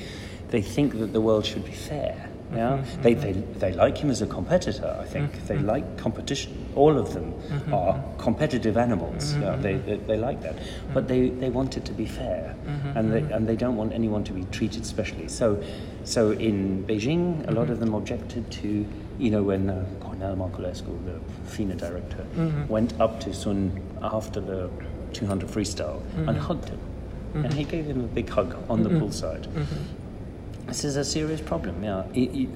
[0.52, 2.16] they think that the world should be fair.
[2.52, 3.02] Yeah, mm-hmm.
[3.04, 4.98] they, they they like him as a competitor.
[5.00, 5.32] I think.
[5.32, 5.46] Mm-hmm.
[5.48, 5.68] They mm-hmm.
[5.68, 6.66] like competition.
[6.76, 7.34] All of them
[7.72, 9.36] are competitive animals.
[9.36, 10.58] Yeah, they, they they like that,
[10.94, 12.56] but they, they want it to be fair,
[12.96, 15.28] and they and they don't want anyone to be treated specially.
[15.28, 15.62] So,
[16.04, 18.86] so in Beijing, a lot of them objected to
[19.20, 21.20] you know when uh, Cornel Marculescu, the
[21.52, 22.26] FINA director,
[22.68, 24.70] went up to Sun after the
[25.14, 26.80] 200 freestyle and hugged him.
[27.34, 29.46] And he gave him a big hug on the poolside.
[30.70, 31.84] This is a serious problem.
[31.84, 32.50] Yeah, It- it-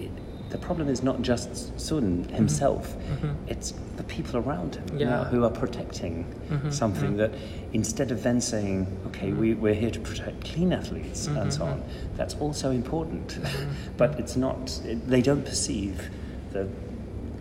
[0.00, 0.10] it-
[0.50, 2.34] the problem is not just Sun mm-hmm.
[2.34, 3.32] himself; mm-hmm.
[3.48, 5.24] it's the people around him Yeah.
[5.24, 6.70] who are protecting mm-hmm.
[6.70, 7.30] something that,
[7.72, 11.82] instead of then saying, "Okay, we, we're here to protect clean athletes" and so on,
[12.16, 13.38] that's also important.
[13.96, 14.80] but it's not.
[15.06, 16.10] They don't perceive
[16.52, 16.68] the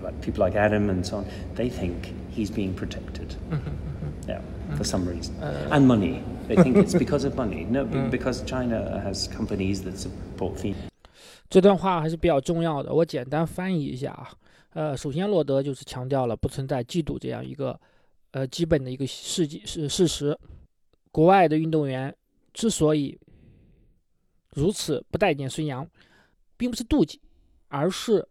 [0.01, 1.25] like people like Adam and so on.
[1.55, 3.35] They think he's being protected.
[4.27, 4.41] Yeah,
[4.77, 5.35] for some reason.
[5.41, 6.23] Uh, and money.
[6.49, 7.63] They think it's because of money.
[7.63, 10.89] No, be- because China has companies that support FINA.
[11.47, 14.33] 这段话还是比较重要的，我简单翻译一下啊。
[14.71, 17.79] 呃，首先洛德就是强调了不存在嫉妒这样一个
[18.31, 20.35] 呃基本的一个事迹是事实。
[21.11, 22.15] 国外的运动员
[22.53, 23.19] 之所以
[24.55, 25.87] 如此不待见孙杨，
[26.57, 27.21] 并不是妒忌，
[27.67, 28.27] 而是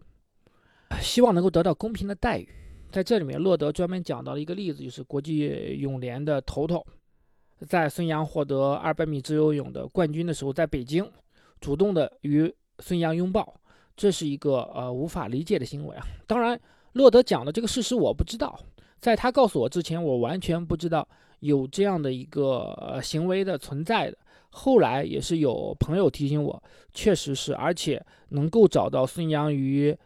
[1.00, 2.48] 希望能够得到公平的待遇。
[2.90, 6.84] 在这里面，洛德专门讲到了一个例子，就是国际泳联的头头，
[7.66, 11.10] 在孙杨获得200米自由泳的冠军的时候，在北京
[11.60, 13.54] 主动的与孙杨拥抱，
[13.96, 16.06] 这是一个呃无法理解的行为啊。
[16.26, 16.58] 当然，
[16.92, 18.58] 洛德讲的这个事实我不知道，
[19.00, 21.06] 在他告诉我之前，我完全不知道
[21.40, 24.16] 有这样的一个、行为的存在的。
[24.50, 26.62] 后来也是有朋友提醒我，
[26.94, 29.96] 确实是，而且能够找到孙杨与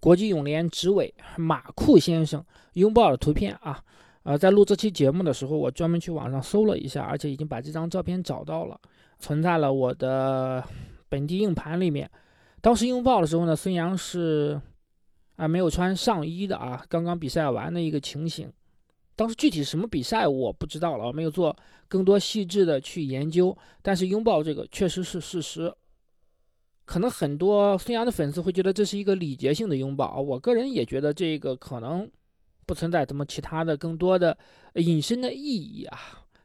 [0.00, 3.82] 国际泳联执委马库先生拥抱的图片啊。
[4.26, 8.76] 呃，在录这期节目的时候，我专门去网上搜了一下，而且已经把这张照片找到了，
[9.20, 10.60] 存在了我的
[11.08, 12.10] 本地硬盘里面。
[12.60, 14.60] 当时拥抱的时候呢，孙杨是
[15.36, 18.52] 啊没有穿上衣的啊，刚刚比赛完的一个情形。
[19.14, 23.56] 当时具体什么比赛我不知道了，我没有做更多细致的去研究。
[23.80, 25.72] 但是拥抱这个确实是事实。
[26.84, 32.10] 可能很多孙杨的粉丝会觉得这是一个礼节性的拥抱啊，我个人也觉得这个可能
[32.66, 34.36] 不存在什么其他的更多的
[34.74, 35.98] 隐身的意义啊。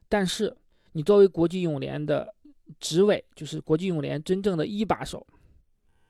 [0.07, 0.55] 但是
[0.93, 2.33] 你作为国际泳联的
[2.79, 5.25] 执委，就是国际泳联真正的一把手，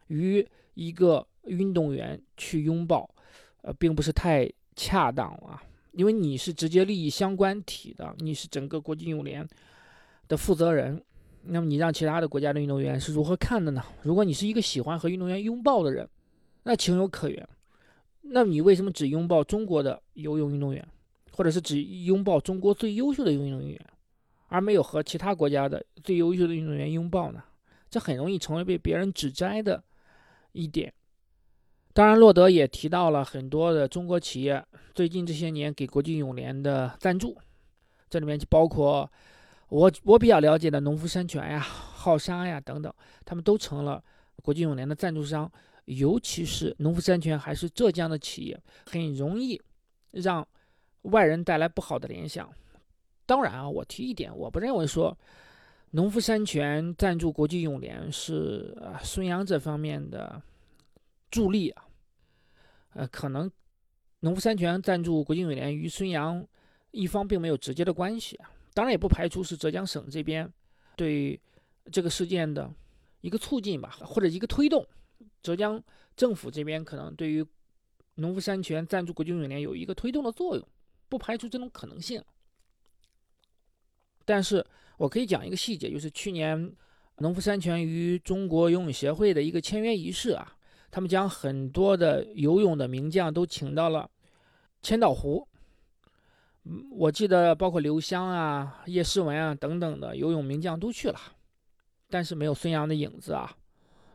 [0.07, 3.09] 与一个运动员去拥抱，
[3.61, 5.61] 呃，并不是太恰当啊。
[5.93, 9.47] 因为你是直接利益相关体的，你是整个国际泳联
[10.27, 11.03] 的负责人，
[11.43, 13.83] 那么你让其他的国家的运动员是如何看的呢？
[14.01, 16.07] 如果你是一个喜欢和运动员拥抱的人，
[16.63, 17.49] 那情有可原。
[18.21, 20.87] 那你为什么只拥抱中国的游泳运动员，
[21.31, 23.85] 或者是只拥抱中国最优秀的游泳运动员，
[24.47, 27.43] 而没有和其他国家的最优秀的运动员拥抱呢？
[27.89, 29.83] 这很容易成为被别人指摘的
[30.53, 30.93] 一点。
[31.93, 37.37] 当然，洛德也提到了很多的中国企业最近这些年给国际泳联的赞助，
[38.09, 39.11] 这里面就包括
[39.67, 42.93] 我我比较了解的农夫山泉呀、 浩沙呀等等，
[43.25, 44.01] 他们都成了
[44.41, 45.51] 国际泳联的赞助商。
[45.85, 49.59] 尤其是农夫山泉还是浙江的企业，很容易
[50.11, 50.47] 让
[51.03, 52.49] 外人带来不好的联想。
[53.25, 55.17] 当然啊，我提一点，我不认为说
[55.91, 60.41] 农夫山泉赞助国际泳联是孙杨这方面的
[61.29, 61.85] 助力啊。
[62.93, 63.49] 呃，可能
[64.19, 66.45] 农夫山泉赞助国际泳联与孙杨
[66.91, 68.51] 一方并没有直接的关系啊。
[68.73, 70.51] 当然，也不排除是浙江省这边
[70.95, 71.39] 对
[71.91, 72.73] 这个事件的
[73.21, 74.85] 一个促进吧，或者一个推动。
[75.41, 75.81] 浙江
[76.15, 77.45] 政府这边可能对于
[78.15, 80.67] 农夫山泉赞助国际泳联有一个推动的作用，
[81.09, 82.23] 不排除这种可能性。
[84.25, 84.65] 但是
[84.97, 86.75] 我可以讲一个细节，就是去年
[87.17, 90.55] 农夫山泉与中国游泳协会的一个签约仪式啊，
[90.91, 94.09] 他们将很多的游泳的名将都请到了
[94.81, 95.47] 千岛湖。
[96.63, 101.19] 嗯，我记得包括刘湘啊、叶诗文啊等等的游泳名将都去了，
[102.09, 103.57] 但是没有孙杨的影子啊。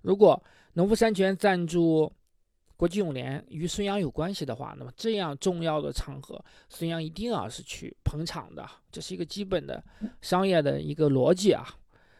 [0.02, 0.40] 如果
[0.76, 2.12] 农夫山泉赞助
[2.76, 9.82] 国际泳联与孙杨有关系的话，那么这样重要的场合，孙杨一定要是去捧场的，这是一个基本的
[10.20, 11.66] 商业的一个逻辑啊。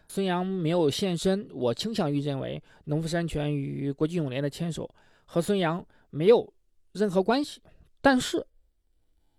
[0.08, 4.88] 孙杨没有现身，我倾向于认为农夫山泉与国际泳联的牵手
[5.26, 6.50] 和孙杨没有
[6.92, 7.60] 任何关系。
[8.00, 8.46] 但是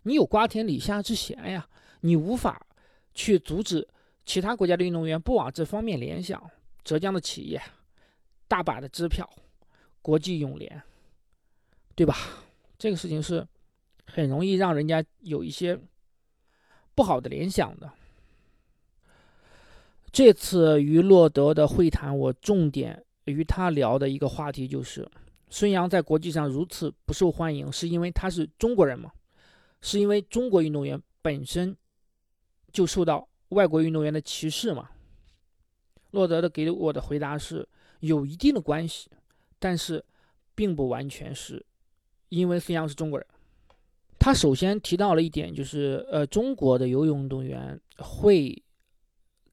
[0.04, 1.68] 你有瓜田李下之嫌呀，
[2.02, 2.64] 你无法
[3.16, 3.88] 去阻止
[4.28, 6.40] 其他国家的运动员不往这方面联想。
[6.84, 7.60] 浙江的企业。
[8.48, 9.30] 大把的支票，
[10.02, 10.82] 国际泳联，
[11.96, 12.16] 对吧？
[12.78, 13.46] 这个事情是
[14.06, 15.78] 很容易让人家有一些
[16.96, 17.92] 不好的联想的。
[20.12, 25.10] 这次与洛德的会谈，我重点与他聊的一个话题就是：
[25.50, 29.12] 孙杨在国际上如此不受欢迎，是因为他是中国人吗？
[29.82, 31.76] 是因为中国运动员本身
[32.72, 34.90] 就受到外国运动员的歧视吗？
[36.12, 37.68] 洛德的给我的回答是。
[38.00, 39.10] 有一定的关系，
[39.60, 40.04] 但是
[40.54, 41.66] 并不完全是
[42.30, 43.28] 因为孙杨是中国人。
[44.20, 48.64] 他首先提到了一点，就是呃，中国的游泳运动员会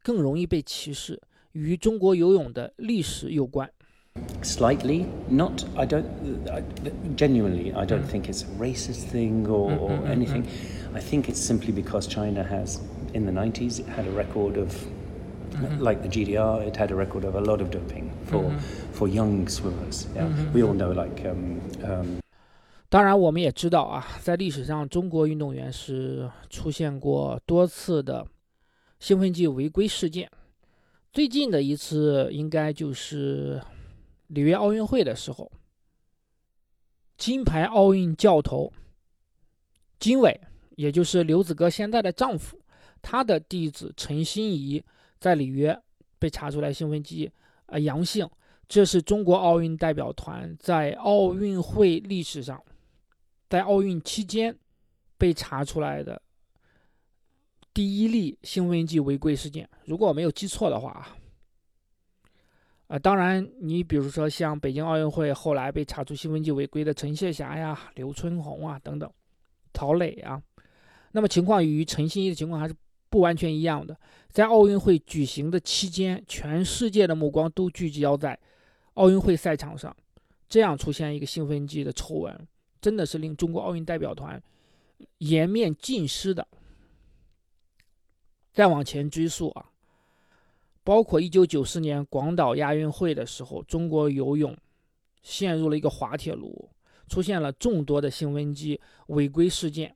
[0.02, 1.20] 更容易被歧视，
[1.52, 3.70] 与中国游泳的历史有关。
[4.42, 5.64] Slightly, not.
[5.74, 6.04] I don't.
[7.16, 10.44] Genuinely, I don't think it's a racist thing or, or anything.
[10.94, 12.78] I think it's simply because China has,
[13.12, 14.72] in the 90s, it had a record of
[15.80, 18.50] like the GDR, it had a record of a lot of doping for
[18.92, 20.06] for young swimmers.
[20.14, 22.20] Yeah, we all know like um um.
[22.88, 28.26] 当然，我们也知道啊，在历史上，中国运动员是出现过多次的
[29.00, 30.30] 兴奋剂违规事件。
[31.12, 33.60] 最近的一次应该就是
[34.28, 35.50] 里约奥运会的时候，
[37.16, 38.72] 金牌奥运教头
[39.98, 40.40] 金伟，
[40.76, 42.60] 也就是刘子歌现在的丈夫，
[43.02, 44.82] 他的弟子陈欣怡。
[45.20, 45.80] 在里约
[46.18, 47.32] 被查出来兴奋剂
[47.74, 48.24] 呃阳性，
[48.68, 52.62] 这是中国奥运代表团在奥运会历史上，
[53.50, 54.56] 在奥运期间
[55.18, 56.22] 被查出来的
[57.72, 59.68] 第一例兴奋剂违规事件。
[59.86, 61.16] 如果我没有记错的话啊，
[62.86, 69.12] 啊，当然你比如说像北京奥运会后来被查出兴奋剂违规的陈谢霞呀、刘春红啊等等，
[69.72, 70.40] 陶磊啊，
[71.10, 72.74] 那么情况与陈欣怡的情况还是。
[73.14, 73.96] 不完全一样的，
[74.28, 78.36] 在奥运会举行的期间，全世界的目光都聚焦在
[78.94, 79.96] 奥运会赛场上，
[80.48, 82.48] 这样出现一个兴奋剂的丑闻，
[82.80, 84.42] 真的是令中国奥运代表团
[85.18, 86.44] 颜面尽失的。
[88.52, 89.70] 再往前追溯啊，
[90.82, 94.58] 包括一九九四年广岛亚运会的时候，中国游泳
[95.22, 96.68] 陷入了一个滑铁卢，
[97.08, 99.94] 出现了众多的兴奋剂违规事件，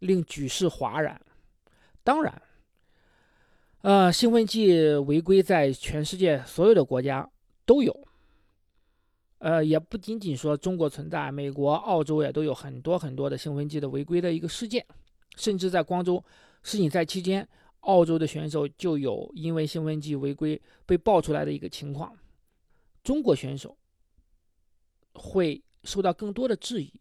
[0.00, 1.20] 令举世哗然。
[2.02, 2.42] 当然，
[3.82, 7.28] 呃，兴奋剂违规在全世界所有的国家
[7.64, 8.08] 都有，
[9.38, 14.84] 呃，也不仅仅说中国存在，美国、澳洲也都有很多很多的兴奋剂的违规的一个事件，
[15.36, 16.22] 甚至在光州
[16.62, 17.46] 世锦赛期间，
[17.80, 22.16] 澳洲的选手就有因为兴奋剂违规被爆出来的一个情况，
[23.02, 23.76] 中国选手
[25.14, 26.92] 会受到更多的质疑，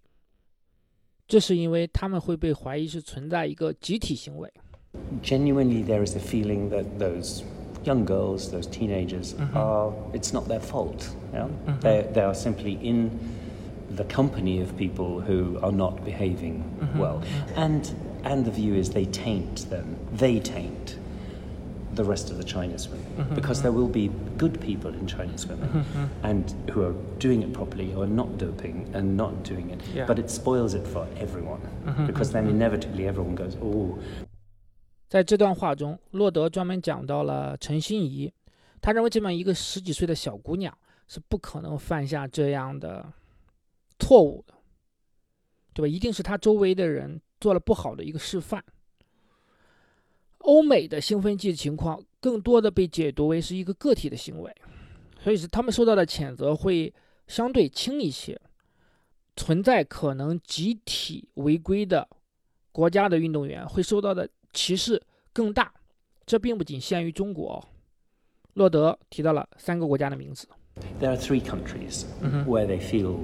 [1.28, 4.54] 这是因为他们会被怀疑是存在一个集体行为。
[5.22, 7.44] Genuinely there is a feeling that those
[7.84, 9.58] young girls, those teenagers, mm-hmm.
[9.58, 11.10] are it's not their fault.
[11.34, 11.48] You know?
[11.48, 11.80] mm-hmm.
[11.80, 13.20] they, they are simply in
[13.92, 17.00] the company of people who are not behaving mm-hmm.
[17.00, 17.60] well, mm-hmm.
[17.60, 19.98] and and the view is they taint them.
[20.14, 20.98] They taint
[21.94, 23.36] the rest of the Chinese women mm-hmm.
[23.36, 25.86] because there will be good people in Chinese women
[26.24, 29.82] and who are doing it properly, who are not doping and not doing it.
[29.94, 30.06] Yeah.
[30.06, 31.62] But it spoils it for everyone
[32.06, 34.00] because then inevitably everyone goes, oh,
[35.10, 38.32] 在这段话中，洛德专门讲到了陈心怡，
[38.80, 43.12] 他认为这么一个十几岁的小姑娘是不可能犯下这样的
[43.98, 44.54] 错误的，
[45.74, 45.88] 对吧？
[45.88, 48.64] 一定是她周围的人做了不好的一个示范。
[50.38, 54.56] 欧美的兴奋剂情况更多的被解读为是一个个体的行为，
[55.20, 56.94] 所以是他们受到的谴责会
[57.28, 58.40] 相对轻一些。
[59.36, 62.08] 存在可能集体违规的
[62.72, 65.03] 国家的运动员会受到的歧视
[65.33, 65.73] 更大，
[66.27, 67.65] 这并不仅限于中国哦。
[68.55, 70.47] 洛德提到了三个国家的名字，
[71.01, 72.05] There are three countries
[72.47, 73.19] where they feel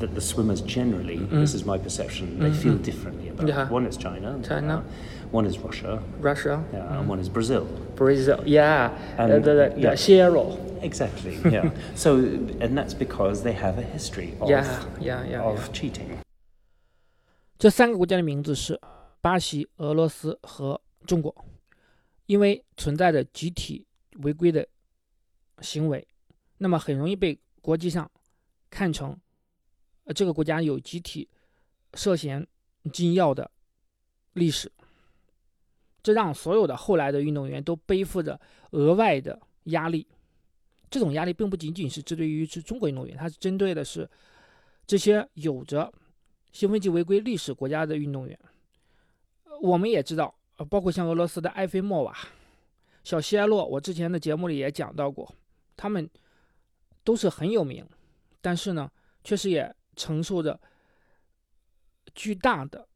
[0.00, 3.66] that the swimmers generally, this is my perception, they feel differently about Yeah.
[3.66, 3.70] it.
[3.70, 4.78] One is China, China.
[4.78, 7.66] uh, one is Russia, Russia, yeah, and one is Brazil.
[7.96, 9.94] Brazil, yeah, And- the the yeah.
[9.94, 11.70] Cielo, Exactly, yeah.
[11.94, 14.64] so, and that's because they have a history of, yeah,
[14.98, 15.42] yeah, yeah.
[15.42, 16.08] of cheating.
[17.58, 18.80] 这三个国家的名字是
[19.25, 21.35] 巴西、俄罗斯和中国，
[22.27, 23.83] 因为存在着集体
[24.19, 24.67] 违规的
[25.61, 26.07] 行为，
[26.59, 28.11] 那么很容易被国际上
[28.69, 29.19] 看成，
[30.03, 31.27] 呃，这个国家有集体
[31.95, 32.45] 涉嫌
[32.93, 33.49] 禁药的
[34.33, 34.71] 历史，
[36.03, 38.39] 这让所有的后来的运动员都背负着
[38.73, 40.07] 额外的压力。
[40.87, 44.07] 这种压力并不仅仅是针对于是中国运动员，它是针对的是
[44.85, 45.91] 这些有着
[46.51, 48.39] 兴奋剂违规历史国家的运动员。
[49.61, 52.15] 我们也知道，呃，包括像俄罗斯的埃菲莫娃、
[53.03, 55.33] 小希埃洛，我之前的节目里也讲到过，
[55.75, 56.09] 他们
[57.03, 57.85] 都是很有名，
[58.41, 58.91] 但是呢，
[59.23, 60.59] 确实也承受着
[62.13, 62.87] 巨大的，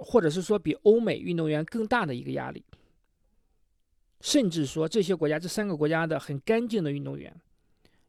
[0.00, 2.64] 或者是说比欧美运动员更大的一个压力。
[4.20, 7.34] 甚至说，这些国家这三个国家的很干净的运动员，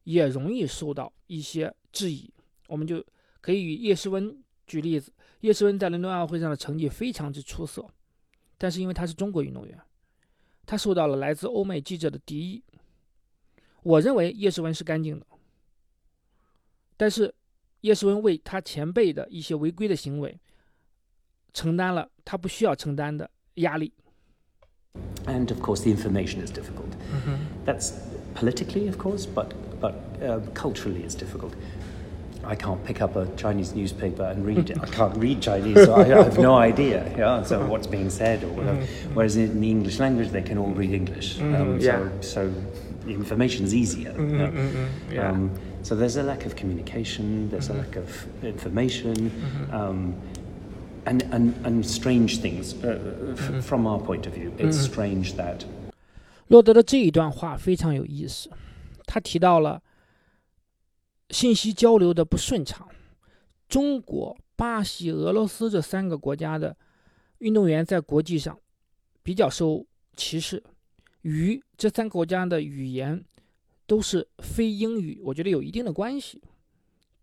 [0.04, 2.32] 也容易受到一些质疑。
[2.68, 3.04] 我们就
[3.42, 5.12] 可以以叶诗温举例子，
[5.42, 7.86] 叶诗文在伦敦奥运会上的成绩非常之出色，
[8.58, 9.80] 但是因为他是中国运动员，
[10.66, 12.64] 他受到了来自欧美记者的敌意。
[13.82, 15.26] 我认为叶诗文是干净的，
[16.96, 17.34] 但是
[17.82, 20.40] 叶诗文为他前辈的一些违规的行为
[21.54, 23.92] 承担了他不需要承担的压力。
[25.26, 26.92] And of course, the information is difficult.
[27.66, 27.94] That's
[28.36, 29.50] politically, of course, but
[29.82, 31.52] but uh, culturally, it's difficult.
[32.45, 34.79] I can't pick up a Chinese newspaper and read it.
[34.81, 37.05] I can't read Chinese, so I, I have no idea.
[37.19, 38.81] Yeah, so what's being said or whatever.
[39.13, 41.41] Whereas in the English language, they can all read English.
[41.41, 42.09] Um, yeah.
[42.21, 42.55] So, so
[43.05, 44.15] the information's easier.
[44.19, 44.51] yeah.
[45.13, 45.31] yeah.
[45.31, 45.51] Um,
[45.83, 47.51] so there's a lack of communication.
[47.51, 49.31] There's a lack of information.
[49.71, 50.15] Um,
[51.07, 52.99] and, and, and strange things uh,
[53.39, 54.53] f- from our point of view.
[54.59, 55.65] It's strange that
[56.49, 58.51] 洛德的这一段话非常有意思，
[59.07, 59.81] 他提到了
[61.30, 62.88] 信息交流的不顺畅。
[63.68, 66.78] 中国、巴西、俄罗斯这三个国家的
[67.40, 68.60] 运动员在国际上
[69.24, 70.64] 比较受歧视，
[71.22, 73.24] 与这三个国家的语言
[73.88, 76.42] 都是非英语，我觉得有一定的关系。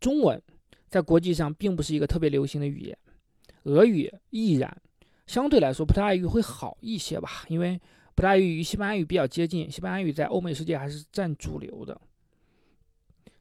[0.01, 0.43] 中文
[0.89, 2.99] 在国际上并不是一个特别流行的语言，
[3.65, 4.83] 俄语亦然。
[5.27, 7.81] 相对来说，葡萄牙语会好一些吧，因为
[8.17, 12.01] 葡萄牙语与西班牙语比较接近，西班牙语在欧美世界还是占主流的。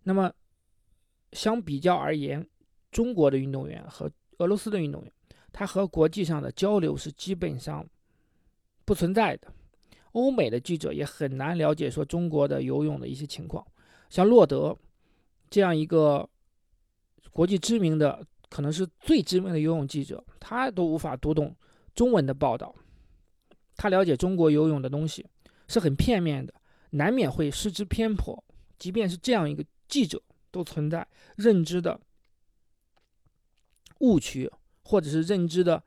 [0.04, 0.32] 那么，
[1.34, 2.48] 相比较而言，
[2.92, 5.12] 中国的运动员和俄罗斯的运动员，
[5.52, 7.86] 他和国际上的交流是基本上
[8.86, 9.54] 不存在的。
[10.14, 13.66] 欧美的记者也很难了解说中国的游泳的一些情况，
[14.10, 14.76] 像洛德
[15.52, 16.28] 这样一个
[17.32, 21.56] 国际知名的，可能是最知名的游泳记者，他都无法读懂
[21.94, 22.74] 中文的报道。
[23.76, 25.26] 他了解中国游泳的东西
[25.68, 26.54] 是很片面的，
[26.90, 28.44] 难免会失之偏颇。
[28.80, 30.22] 即便是这样一个记者，
[30.52, 32.00] 都存在认知的
[34.00, 34.52] 误区，
[34.84, 35.84] 或者是认知的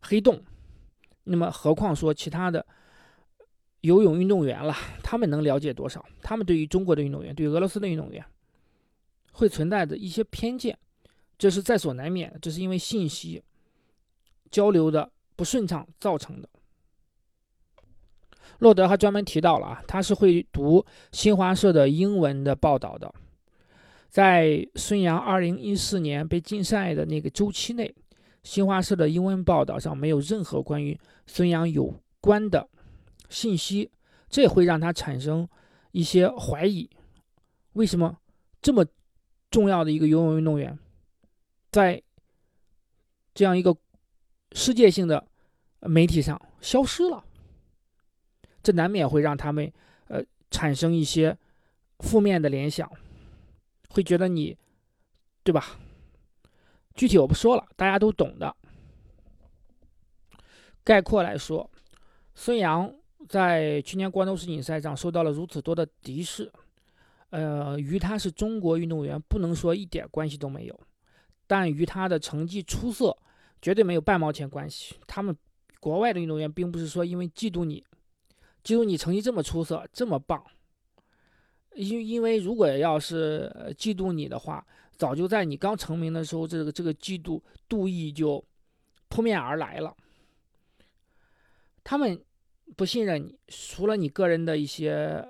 [0.00, 0.42] 黑洞。
[1.24, 2.64] 那么，何况说其他的
[3.80, 6.04] 游泳运动员了，他们能了解多少？
[6.22, 8.24] 他们对于中国的运动员，对于俄罗斯的运动员，
[9.32, 10.78] 会存在着一些偏见，
[11.36, 12.38] 这是在所难免的。
[12.38, 13.42] 这是因为信息
[14.50, 16.48] 交流的不顺畅造成的。
[18.60, 23.12] 洛德还专门提到了啊，他是会读新华社的英文的报道的。
[24.16, 27.94] 在孙杨2014年被禁赛的那个周期内，
[28.42, 32.66] 新华社的英文报道上没有任何关于孙杨有关的
[33.28, 33.90] 信息，
[34.30, 35.46] 这会让他产生
[35.92, 36.88] 一些怀疑：
[37.74, 38.16] 为什么
[38.62, 38.86] 这么
[39.50, 40.78] 重要的一个游泳运动员，
[41.70, 42.02] 在
[43.34, 43.76] 这样一个
[44.52, 45.28] 世界性的
[45.80, 47.22] 媒体上消失了，
[48.62, 49.70] 这难免会让他们
[50.08, 51.36] 呃产生一些
[51.98, 52.90] 负面的联想，
[53.96, 54.54] 会觉得你，
[55.42, 55.78] 对吧？
[56.94, 58.54] 具体我不说了，大家都懂的。
[60.84, 61.70] 概括来说，
[62.34, 62.94] 孙杨
[63.26, 66.52] 在去年关东世锦赛上受到了如此多的敌视，
[67.30, 70.78] 呃，与他是中国运动员不能说一点关系都没有，
[71.46, 73.16] 但与他的成绩出色
[73.62, 74.94] 绝对没有半毛钱关系。
[75.06, 75.34] 他们
[75.80, 77.82] 国外的运动员并不是说因为嫉妒你，
[78.62, 80.44] 嫉妒你成绩这么出色这么棒，
[81.76, 84.66] 因因为如果要是嫉妒你的话。
[84.98, 88.42] 早就在你刚成名的时候，这个这个嫉妒妒意就
[89.08, 89.94] 扑面而来了。
[91.84, 92.18] 他们
[92.76, 95.22] 不信任你，除了你个人的一些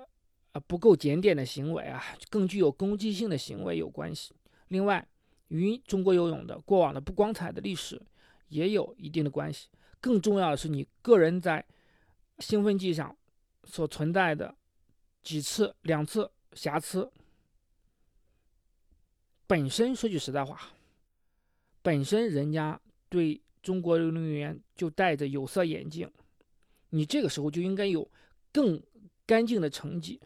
[0.53, 4.33] 呃不够检点的行为啊，更具有攻击性的行为有关系。
[4.69, 5.05] 另外，
[5.49, 8.01] 与中国游泳的过往的不光彩的历史
[8.47, 9.67] 也有一定的关系。
[9.99, 11.65] 更重要的是，你个人在
[12.39, 13.13] 兴奋剂上
[13.65, 14.55] 所存在的
[15.21, 17.11] 几次、两次瑕疵。
[19.45, 20.59] 本身说句实在话，
[21.81, 26.11] 本身人家对中国运动员就戴着有色眼镜，
[26.89, 28.09] 你这个时候就应该有
[28.51, 28.81] 更
[29.25, 30.19] 干净的成绩，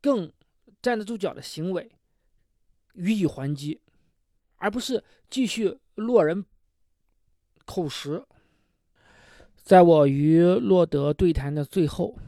[0.00, 0.32] 更
[0.82, 1.90] 站得住脚的行为
[2.94, 3.80] 予以还击，
[4.56, 6.44] 而不是继续落人
[7.64, 8.24] 口实。
[9.56, 12.18] 在我与洛德对谈的最后，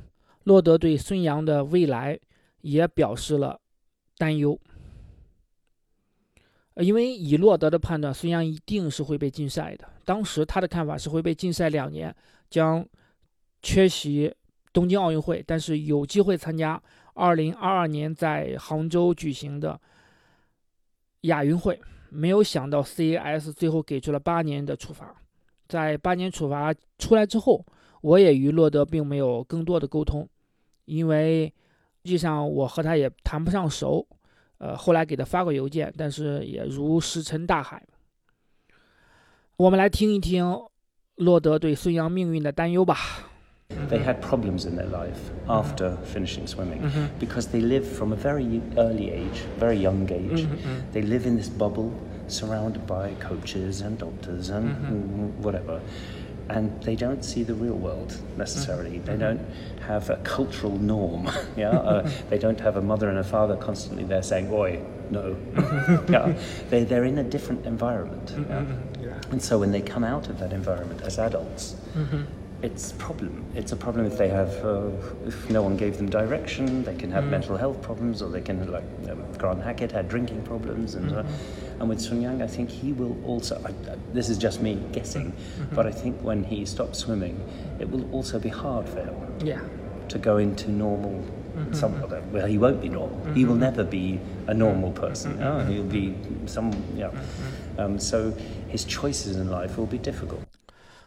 [0.45, 2.21] 洛德对孙杨的未来
[2.63, 3.61] 也表示了
[4.17, 4.59] 担忧。
[6.77, 9.87] 因为以洛德的判断，孙杨一定是会被禁赛的。
[10.07, 12.15] 当时他的看法是会被禁赛两年，
[12.49, 12.85] 将
[13.63, 14.35] 缺席
[14.73, 16.83] 东京奥运会，但是有机会参加
[17.15, 19.79] 2022年在杭州举行的
[21.23, 21.79] 亚运会。
[22.09, 25.15] 没有想到 CAS 最后给出了八年的处罚。
[25.69, 27.65] 在八年处罚出来之后，
[28.01, 30.29] 我也与洛德并没有更多的沟通，
[30.85, 31.53] 因为
[32.05, 34.07] 际上我和他也谈不上熟。
[34.59, 37.83] 呃，后来给他发过邮件，但是也如石沉大海。
[39.57, 40.57] 我们来听一听
[41.17, 42.97] 洛德对孙杨命运的担忧吧。
[43.89, 47.09] They had problems in their life after finishing swimming mm-hmm.
[47.19, 50.47] because they live from a very early age, very young age.
[50.47, 50.93] Mm-hmm.
[50.93, 51.91] They live in this bubble
[52.29, 55.43] surrounded by coaches and doctors and mm-hmm.
[55.43, 55.81] whatever
[56.49, 58.99] and they don't see the real world necessarily.
[58.99, 59.05] Mm-hmm.
[59.05, 59.41] They don't
[59.87, 61.31] have a cultural norm.
[61.57, 65.37] yeah, uh, they don't have a mother and a father constantly there saying, "Oi, no."
[66.09, 66.35] yeah,
[66.71, 68.27] they they're in a different environment.
[68.27, 69.05] Mm-hmm.
[69.05, 69.21] yeah?
[69.31, 71.77] and so when they come out of that environment as adults.
[71.95, 73.45] Mm-hmm it's a problem.
[73.55, 74.91] It's a problem if they have, uh,
[75.27, 77.31] if no one gave them direction, they can have mm.
[77.31, 81.23] mental health problems, or they can, like um, Grant Hackett had drinking problems, and uh,
[81.23, 81.75] mm-hmm.
[81.75, 83.61] uh, and with Sun Yang, I think he will also.
[83.65, 85.75] I, I, this is just me guessing, mm-hmm.
[85.75, 87.41] but I think when he stops swimming,
[87.81, 89.17] it will also be hard for him.
[89.45, 89.61] Yeah.
[90.09, 91.25] To go into normal.
[91.53, 91.75] Mm-hmm.
[91.75, 93.35] Some, well, he won't be normal.
[93.35, 93.61] He will mm-hmm.
[93.61, 95.35] never be a normal person.
[95.35, 95.43] Mm-hmm.
[95.43, 97.09] Oh, he'll be some, yeah.
[97.09, 97.81] Mm-hmm.
[97.81, 98.31] Um, so
[98.69, 100.41] his choices in life will be difficult.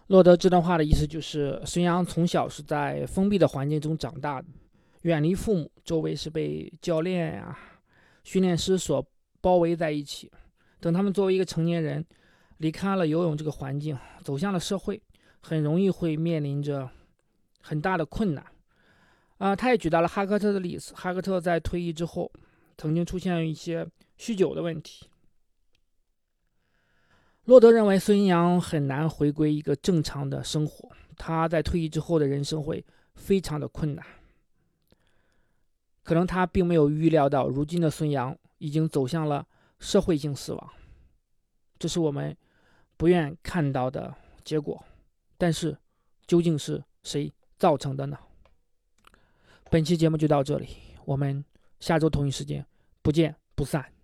[0.08, 4.48] 洛德这段话的意思就是，孙杨从小是在封闭的环境中长大的，
[5.02, 7.58] 远离父母，周围是被教练呀、
[8.24, 9.04] 训练师所
[9.42, 10.32] 包围在一起。
[10.80, 12.06] 等他们作为一个成年人，
[12.58, 15.02] 离开了游泳这个环境，走向了社会，
[15.42, 16.88] 很容易会面临着
[17.62, 18.46] 很大的困难。
[19.40, 22.32] 啊，他也举到了哈克特的例子，哈克特在退役之后，
[22.78, 23.84] 曾经出现一些
[24.20, 25.08] 酗酒的问题。
[27.46, 32.84] 洛德认为孙杨很难回归一个正常的生活，他在退役之后的人生会
[33.14, 34.04] 非常的困难。
[36.04, 39.48] 可能他并没有预料到，如今的孙杨已经走向了
[39.80, 40.70] 社会性死亡，
[41.78, 42.36] 这是我们
[42.98, 44.84] 不愿看到的结果。
[45.38, 45.78] 但是，
[46.26, 48.18] 究竟是谁造成的呢？
[49.70, 50.70] 本期节目就到这里，
[51.06, 51.44] 我们
[51.80, 52.66] 下周同一时间
[53.04, 53.95] 不见不散。